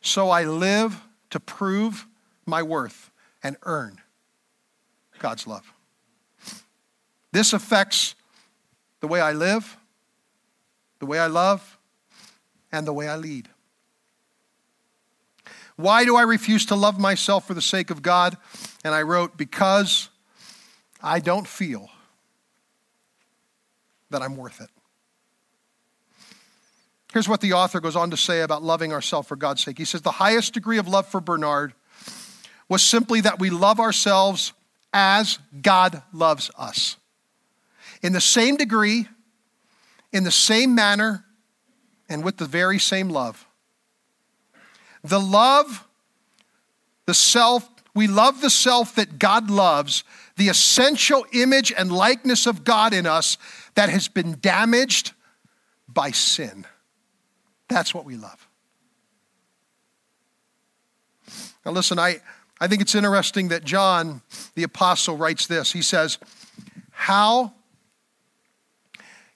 So 0.01 0.29
I 0.29 0.43
live 0.43 0.99
to 1.29 1.39
prove 1.39 2.05
my 2.45 2.63
worth 2.63 3.11
and 3.41 3.57
earn 3.63 3.99
God's 5.19 5.47
love. 5.47 5.73
This 7.31 7.53
affects 7.53 8.15
the 8.99 9.07
way 9.07 9.19
I 9.19 9.31
live, 9.31 9.77
the 10.99 11.05
way 11.05 11.19
I 11.19 11.27
love, 11.27 11.77
and 12.71 12.85
the 12.85 12.93
way 12.93 13.07
I 13.07 13.15
lead. 13.15 13.49
Why 15.75 16.05
do 16.05 16.15
I 16.15 16.21
refuse 16.21 16.67
to 16.67 16.75
love 16.75 16.99
myself 16.99 17.47
for 17.47 17.53
the 17.53 17.61
sake 17.61 17.89
of 17.89 18.01
God? 18.01 18.37
And 18.83 18.93
I 18.93 19.01
wrote, 19.01 19.35
because 19.37 20.09
I 21.01 21.19
don't 21.19 21.47
feel 21.47 21.89
that 24.11 24.21
I'm 24.21 24.37
worth 24.37 24.61
it. 24.61 24.69
Here's 27.11 27.29
what 27.29 27.41
the 27.41 27.53
author 27.53 27.79
goes 27.79 27.95
on 27.95 28.09
to 28.11 28.17
say 28.17 28.41
about 28.41 28.63
loving 28.63 28.91
ourselves 28.91 29.27
for 29.27 29.35
God's 29.35 29.63
sake. 29.63 29.77
He 29.77 29.85
says, 29.85 30.01
The 30.01 30.11
highest 30.11 30.53
degree 30.53 30.77
of 30.77 30.87
love 30.87 31.07
for 31.07 31.21
Bernard 31.21 31.73
was 32.69 32.81
simply 32.81 33.21
that 33.21 33.39
we 33.39 33.49
love 33.49 33.79
ourselves 33.79 34.53
as 34.93 35.39
God 35.61 36.01
loves 36.13 36.49
us. 36.57 36.97
In 38.01 38.13
the 38.13 38.21
same 38.21 38.57
degree 38.57 39.07
in 40.13 40.23
the 40.23 40.31
same 40.31 40.75
manner 40.75 41.25
and 42.07 42.23
with 42.23 42.37
the 42.37 42.45
very 42.45 42.79
same 42.79 43.09
love. 43.09 43.45
The 45.03 45.19
love, 45.19 45.85
the 47.07 47.15
self, 47.15 47.67
we 47.93 48.07
love 48.07 48.39
the 48.39 48.49
self 48.49 48.95
that 48.95 49.19
God 49.19 49.49
loves, 49.49 50.03
the 50.37 50.47
essential 50.47 51.25
image 51.33 51.73
and 51.75 51.91
likeness 51.91 52.45
of 52.45 52.63
God 52.63 52.93
in 52.93 53.05
us 53.05 53.37
that 53.75 53.89
has 53.89 54.07
been 54.07 54.37
damaged 54.39 55.11
by 55.87 56.11
sin. 56.11 56.65
That's 57.67 57.93
what 57.93 58.05
we 58.05 58.15
love. 58.15 58.47
Now, 61.65 61.71
listen, 61.71 61.97
I, 61.97 62.17
I 62.63 62.67
think 62.67 62.81
it's 62.81 62.95
interesting 62.95 63.49
that 63.49 63.65
John, 63.65 64.21
the 64.55 64.63
apostle, 64.63 65.17
writes 65.17 65.47
this. 65.47 65.73
He 65.73 65.81
says, 65.81 66.17
How 66.91 67.55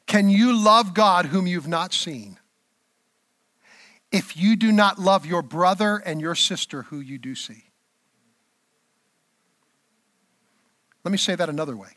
can 0.06 0.30
you 0.30 0.58
love 0.58 0.94
God 0.94 1.26
whom 1.26 1.46
you've 1.46 1.68
not 1.68 1.92
seen 1.92 2.40
if 4.14 4.38
you 4.38 4.56
do 4.56 4.72
not 4.72 4.98
love 4.98 5.26
your 5.26 5.42
brother 5.42 5.98
and 5.98 6.22
your 6.22 6.36
sister 6.36 6.84
who 6.84 7.02
you 7.02 7.18
do 7.18 7.36
see? 7.36 7.66
Let 11.04 11.12
me 11.12 11.18
say 11.18 11.36
that 11.36 11.50
another 11.50 11.76
way. 11.76 11.90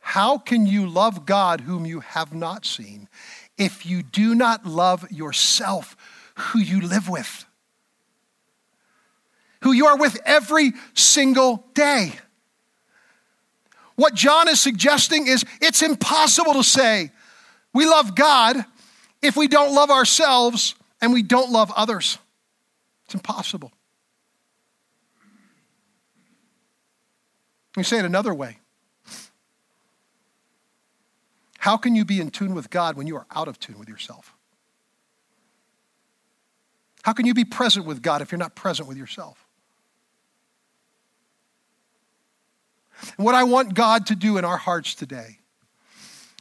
How 0.00 0.36
can 0.36 0.66
you 0.66 0.86
love 0.86 1.24
God 1.24 1.62
whom 1.62 1.86
you 1.86 2.00
have 2.00 2.34
not 2.34 2.66
seen 2.66 3.08
if 3.56 3.86
you 3.86 4.02
do 4.02 4.34
not 4.34 4.66
love 4.66 5.10
yourself 5.10 5.96
who 6.34 6.58
you 6.58 6.82
live 6.82 7.08
with? 7.08 7.46
Who 9.62 9.72
you 9.72 9.86
are 9.86 9.96
with 9.96 10.18
every 10.24 10.72
single 10.94 11.64
day? 11.74 12.12
What 13.96 14.14
John 14.14 14.48
is 14.48 14.60
suggesting 14.60 15.26
is 15.26 15.44
it's 15.60 15.82
impossible 15.82 16.54
to 16.54 16.62
say 16.62 17.10
we 17.72 17.84
love 17.84 18.14
God 18.14 18.64
if 19.20 19.36
we 19.36 19.48
don't 19.48 19.74
love 19.74 19.90
ourselves 19.90 20.76
and 21.00 21.12
we 21.12 21.22
don't 21.22 21.50
love 21.50 21.72
others. 21.74 22.18
It's 23.06 23.14
impossible. 23.14 23.72
Let 27.74 27.80
me 27.80 27.82
say 27.82 27.98
it 27.98 28.04
another 28.04 28.32
way. 28.32 28.58
How 31.58 31.76
can 31.76 31.96
you 31.96 32.04
be 32.04 32.20
in 32.20 32.30
tune 32.30 32.54
with 32.54 32.70
God 32.70 32.96
when 32.96 33.08
you 33.08 33.16
are 33.16 33.26
out 33.34 33.48
of 33.48 33.58
tune 33.58 33.78
with 33.78 33.88
yourself? 33.88 34.32
How 37.02 37.12
can 37.12 37.26
you 37.26 37.34
be 37.34 37.44
present 37.44 37.84
with 37.84 38.00
God 38.00 38.22
if 38.22 38.30
you're 38.30 38.38
not 38.38 38.54
present 38.54 38.88
with 38.88 38.96
yourself? 38.96 39.47
And 43.16 43.24
what 43.24 43.34
I 43.34 43.44
want 43.44 43.74
God 43.74 44.06
to 44.06 44.16
do 44.16 44.38
in 44.38 44.44
our 44.44 44.56
hearts 44.56 44.94
today 44.94 45.38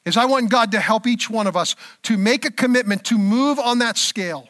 is 0.06 0.16
I 0.16 0.26
want 0.26 0.50
God 0.50 0.72
to 0.72 0.80
help 0.80 1.06
each 1.06 1.30
one 1.30 1.48
of 1.48 1.58
us 1.58 1.76
to 2.04 2.18
make 2.18 2.46
a 2.46 2.52
commitment 2.52 3.04
to 3.06 3.18
move 3.18 3.60
on 3.60 3.80
that 3.80 3.98
scale 3.98 4.48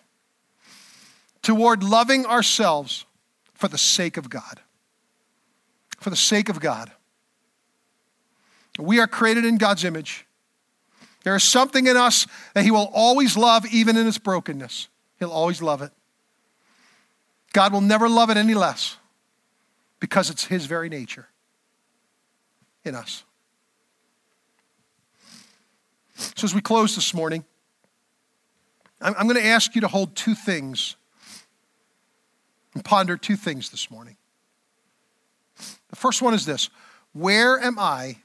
toward 1.42 1.84
loving 1.84 2.26
ourselves 2.26 3.06
for 3.54 3.68
the 3.68 3.78
sake 3.78 4.18
of 4.18 4.30
God. 4.30 4.62
For 6.00 6.12
the 6.12 6.16
sake 6.16 6.50
of 6.50 6.60
God. 6.60 6.92
We 8.78 9.00
are 9.00 9.08
created 9.08 9.46
in 9.46 9.58
God's 9.58 9.84
image. 9.84 10.28
There 11.24 11.36
is 11.36 11.44
something 11.44 11.88
in 11.88 11.98
us 11.98 12.28
that 12.54 12.64
He 12.64 12.70
will 12.70 12.92
always 12.94 13.36
love, 13.36 13.66
even 13.66 13.98
in 13.98 14.08
its 14.08 14.20
brokenness. 14.20 14.88
He'll 15.18 15.32
always 15.32 15.62
love 15.62 15.82
it. 15.82 15.92
God 17.54 17.74
will 17.74 17.82
never 17.82 18.08
love 18.08 18.30
it 18.30 18.38
any 18.38 18.54
less 18.54 18.98
because 20.00 20.30
it's 20.30 20.46
His 20.46 20.68
very 20.68 20.90
nature 20.90 21.28
in 22.88 22.96
us. 22.96 23.24
So, 26.16 26.46
as 26.46 26.56
we 26.56 26.62
close 26.62 26.96
this 26.96 27.14
morning, 27.14 27.46
I'm, 29.02 29.14
I'm 29.18 29.28
going 29.28 29.40
to 29.40 29.46
ask 29.48 29.76
you 29.76 29.82
to 29.82 29.88
hold 29.88 30.16
two 30.16 30.34
things 30.34 30.96
and 32.74 32.84
ponder 32.84 33.18
two 33.18 33.36
things 33.36 33.70
this 33.70 33.92
morning. 33.92 34.18
The 35.90 35.96
first 35.96 36.22
one 36.22 36.34
is 36.34 36.46
this 36.46 36.70
Where 37.14 37.60
am 37.60 37.78
I 37.78 38.18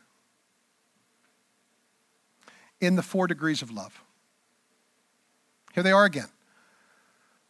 in 2.80 2.96
the 2.96 3.02
four 3.02 3.26
degrees 3.26 3.60
of 3.60 3.70
love? 3.70 4.02
Here 5.74 5.82
they 5.82 5.92
are 5.92 6.04
again 6.04 6.28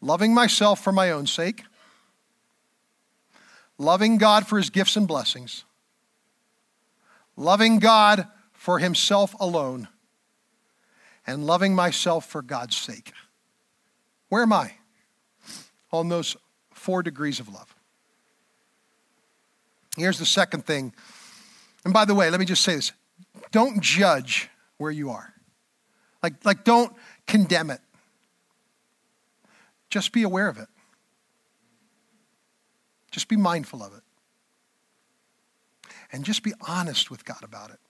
loving 0.00 0.34
myself 0.34 0.82
for 0.82 0.92
my 0.92 1.12
own 1.12 1.26
sake, 1.26 1.62
loving 3.78 4.18
God 4.18 4.46
for 4.46 4.58
his 4.58 4.68
gifts 4.68 4.96
and 4.96 5.08
blessings, 5.08 5.64
loving 7.37 7.78
God 7.78 8.26
for 8.53 8.78
himself 8.78 9.35
alone, 9.41 9.89
and 11.26 11.47
loving 11.47 11.74
myself 11.74 12.26
for 12.26 12.43
God's 12.43 12.76
sake. 12.76 13.12
Where 14.28 14.43
am 14.43 14.53
I 14.53 14.72
on 15.93 16.09
those 16.09 16.37
four 16.72 17.03
degrees 17.03 17.41
of 17.41 17.49
love? 17.49 17.74
Here's 19.97 20.18
the 20.18 20.26
second 20.26 20.64
thing. 20.64 20.93
And 21.85 21.93
by 21.93 22.05
the 22.05 22.14
way, 22.14 22.30
let 22.30 22.41
me 22.41 22.47
just 22.47 22.62
say 22.62 22.76
this 22.76 22.93
don't 23.51 23.80
judge 23.83 24.49
where 24.78 24.91
you 24.91 25.11
are. 25.11 25.33
Like, 26.22 26.45
like 26.45 26.64
don't 26.64 26.93
condemn 27.26 27.70
it. 27.70 27.80
Just 29.91 30.12
be 30.12 30.22
aware 30.22 30.49
of 30.49 30.59
it. 30.59 30.68
Just 33.11 33.28
be 33.28 33.37
mindful 33.37 33.83
of 33.83 33.93
it. 33.93 34.03
And 36.12 36.24
just 36.24 36.42
be 36.42 36.52
honest 36.68 37.10
with 37.10 37.24
God 37.24 37.42
about 37.42 37.70
it. 37.70 37.80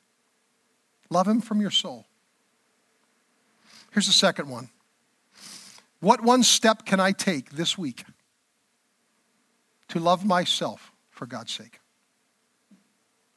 Love 1.10 1.26
Him 1.26 1.40
from 1.40 1.60
your 1.60 1.72
soul. 1.72 2.06
Here's 3.90 4.06
the 4.06 4.12
second 4.12 4.48
one. 4.48 4.70
What 6.00 6.22
one 6.22 6.42
step 6.42 6.86
can 6.86 7.00
I 7.00 7.12
take 7.12 7.50
this 7.50 7.76
week 7.76 8.04
to 9.88 10.00
love 10.00 10.24
myself 10.24 10.92
for 11.10 11.26
God's 11.26 11.52
sake? 11.52 11.80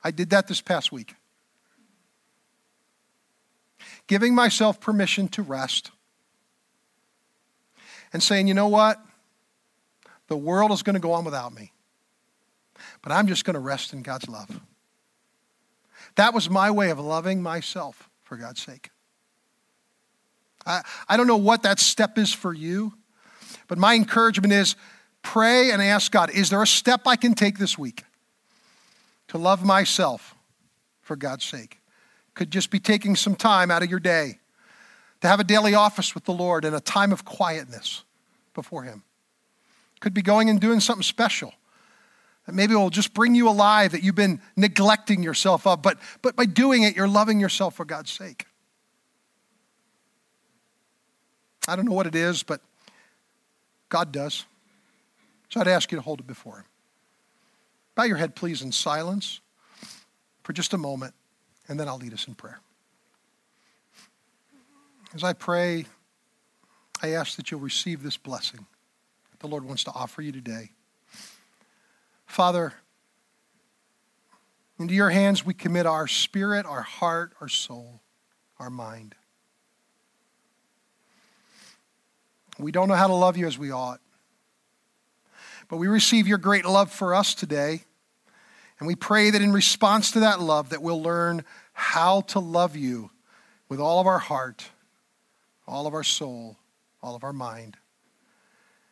I 0.04 0.12
did 0.12 0.30
that 0.30 0.48
this 0.48 0.62
past 0.62 0.92
week. 0.92 1.16
Giving 4.08 4.36
myself 4.36 4.80
permission 4.80 5.28
to 5.30 5.42
rest 5.42 5.92
and 8.14 8.22
saying, 8.22 8.48
you 8.48 8.54
know 8.54 8.68
what? 8.68 9.04
The 10.28 10.38
world 10.38 10.72
is 10.72 10.84
going 10.84 10.94
to 10.94 11.00
go 11.00 11.12
on 11.14 11.26
without 11.26 11.54
me. 11.54 11.72
But 13.02 13.12
I'm 13.12 13.28
just 13.28 13.46
going 13.46 13.56
to 13.56 13.60
rest 13.60 13.94
in 13.94 14.02
God's 14.04 14.30
love. 14.30 14.62
That 16.16 16.34
was 16.34 16.50
my 16.50 16.72
way 16.72 16.90
of 16.90 17.00
loving 17.00 17.42
myself 17.42 18.10
for 18.24 18.38
God's 18.38 18.62
sake. 18.62 18.90
I, 20.66 20.82
I 21.08 21.18
don't 21.18 21.28
know 21.28 21.38
what 21.38 21.64
that 21.64 21.80
step 21.80 22.18
is 22.18 22.34
for 22.34 22.54
you, 22.54 22.94
but 23.68 23.78
my 23.78 23.96
encouragement 23.96 24.54
is 24.54 24.76
pray 25.22 25.72
and 25.72 25.82
ask 25.82 26.12
God, 26.12 26.30
is 26.30 26.50
there 26.50 26.62
a 26.62 26.68
step 26.68 27.02
I 27.06 27.16
can 27.16 27.34
take 27.34 27.58
this 27.58 27.78
week 27.78 28.04
to 29.28 29.38
love 29.38 29.64
myself 29.64 30.36
for 31.02 31.16
God's 31.16 31.44
sake? 31.44 31.80
Could 32.34 32.52
just 32.52 32.70
be 32.70 32.80
taking 32.80 33.16
some 33.16 33.36
time 33.36 33.72
out 33.72 33.84
of 33.84 33.90
your 33.90 34.00
day 34.00 34.40
to 35.22 35.28
have 35.28 35.40
a 35.40 35.44
daily 35.44 35.74
office 35.74 36.14
with 36.14 36.26
the 36.26 36.34
Lord 36.34 36.66
and 36.66 36.76
a 36.76 36.80
time 36.80 37.12
of 37.12 37.26
quietness 37.26 38.04
before 38.54 38.84
Him. 38.84 39.04
Could 40.00 40.14
be 40.14 40.22
going 40.22 40.50
and 40.50 40.60
doing 40.60 40.80
something 40.80 41.04
special 41.04 41.54
maybe 42.52 42.74
it 42.74 42.78
will 42.78 42.90
just 42.90 43.14
bring 43.14 43.34
you 43.34 43.50
alive 43.50 43.94
that 43.94 44.04
you've 44.04 44.16
been 44.16 44.40
neglecting 44.56 45.24
yourself 45.24 45.66
of, 45.66 45.82
but, 45.82 45.98
but 46.22 46.36
by 46.36 46.46
doing 46.46 46.84
it, 46.84 46.96
you're 46.96 47.08
loving 47.08 47.40
yourself 47.40 47.76
for 47.76 47.86
God's 47.86 48.12
sake. 48.12 48.46
I 51.68 51.76
don't 51.76 51.86
know 51.86 51.94
what 51.94 52.06
it 52.06 52.16
is, 52.16 52.44
but 52.44 52.62
God 53.90 54.12
does. 54.12 54.46
So 55.50 55.60
I'd 55.60 55.68
ask 55.68 55.92
you 55.92 55.98
to 55.98 56.02
hold 56.02 56.20
it 56.20 56.28
before 56.28 56.58
Him. 56.58 56.66
Bow 57.96 58.04
your 58.04 58.18
head, 58.18 58.36
please, 58.36 58.62
in 58.62 58.72
silence 58.72 59.40
for 60.44 60.54
just 60.54 60.74
a 60.74 60.78
moment, 60.78 61.14
and 61.68 61.80
then 61.80 61.88
I'll 61.88 61.98
lead 61.98 62.14
us 62.14 62.28
in 62.28 62.36
prayer. 62.36 62.60
As 65.16 65.24
I 65.24 65.34
pray, 65.34 65.86
I 67.02 67.14
ask 67.14 67.38
that 67.38 67.50
you'll 67.50 67.62
receive 67.62 68.04
this 68.04 68.18
blessing 68.18 68.66
that 69.32 69.40
the 69.40 69.48
Lord 69.48 69.64
wants 69.64 69.84
to 69.86 69.92
offer 69.92 70.22
you 70.22 70.32
today. 70.32 70.72
Father, 72.36 72.74
into 74.78 74.94
your 74.94 75.10
hands 75.10 75.46
we 75.46 75.54
commit 75.54 75.86
our 75.86 76.06
spirit, 76.06 76.66
our 76.66 76.82
heart, 76.82 77.32
our 77.40 77.48
soul, 77.48 78.02
our 78.60 78.70
mind. 78.70 79.16
We 82.60 82.74
don't 82.74 82.90
know 82.90 82.96
how 82.96 83.08
to 83.08 83.14
love 83.14 83.38
you 83.38 83.48
as 83.48 83.58
we 83.58 83.72
ought. 83.72 84.02
But 85.70 85.78
we 85.78 85.88
receive 85.88 86.28
your 86.28 86.38
great 86.38 86.66
love 86.66 86.92
for 86.92 87.16
us 87.16 87.36
today. 87.36 87.86
And 88.80 88.88
we 88.88 88.96
pray 88.96 89.30
that 89.30 89.42
in 89.42 89.54
response 89.54 90.12
to 90.12 90.20
that 90.20 90.42
love 90.42 90.72
that 90.72 90.82
we'll 90.82 91.02
learn 91.02 91.46
how 91.72 92.20
to 92.20 92.40
love 92.40 92.76
you 92.76 93.12
with 93.70 93.80
all 93.80 94.02
of 94.02 94.08
our 94.08 94.20
heart, 94.20 94.72
all 95.66 95.88
of 95.88 95.94
our 95.94 96.04
soul, 96.04 96.58
all 97.02 97.16
of 97.16 97.24
our 97.24 97.32
mind. 97.32 97.78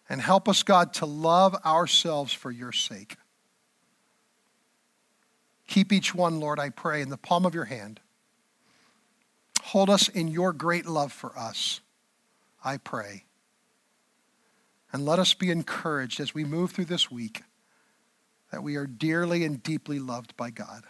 And 0.08 0.22
help 0.22 0.48
us, 0.48 0.64
God, 0.64 0.94
to 0.94 1.06
love 1.06 1.58
ourselves 1.66 2.32
for 2.32 2.50
your 2.50 2.72
sake. 2.72 3.18
Keep 5.68 5.92
each 5.92 6.14
one, 6.14 6.40
Lord, 6.40 6.60
I 6.60 6.70
pray, 6.70 7.02
in 7.02 7.10
the 7.10 7.18
palm 7.18 7.46
of 7.46 7.56
your 7.56 7.66
hand. 7.66 8.00
Hold 9.64 9.90
us 9.90 10.10
in 10.10 10.28
your 10.28 10.54
great 10.54 10.86
love 10.86 11.12
for 11.12 11.38
us, 11.38 11.82
I 12.64 12.78
pray. 12.78 13.24
And 14.92 15.06
let 15.06 15.20
us 15.20 15.34
be 15.34 15.50
encouraged 15.50 16.20
as 16.20 16.36
we 16.36 16.44
move 16.44 16.72
through 16.72 16.86
this 16.86 17.10
week 17.10 17.44
that 18.52 18.62
we 18.62 18.76
are 18.76 18.86
dearly 18.86 19.44
and 19.44 19.64
deeply 19.64 19.98
loved 19.98 20.38
by 20.38 20.52
God. 20.52 20.84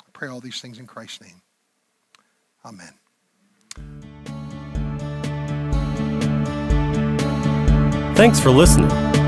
I 0.00 0.10
pray 0.12 0.28
all 0.28 0.40
these 0.40 0.60
things 0.60 0.78
in 0.78 0.86
Christ's 0.86 1.22
name. 1.22 1.40
Amen. 2.64 2.92
Thanks 8.14 8.40
for 8.40 8.50
listening. 8.50 8.90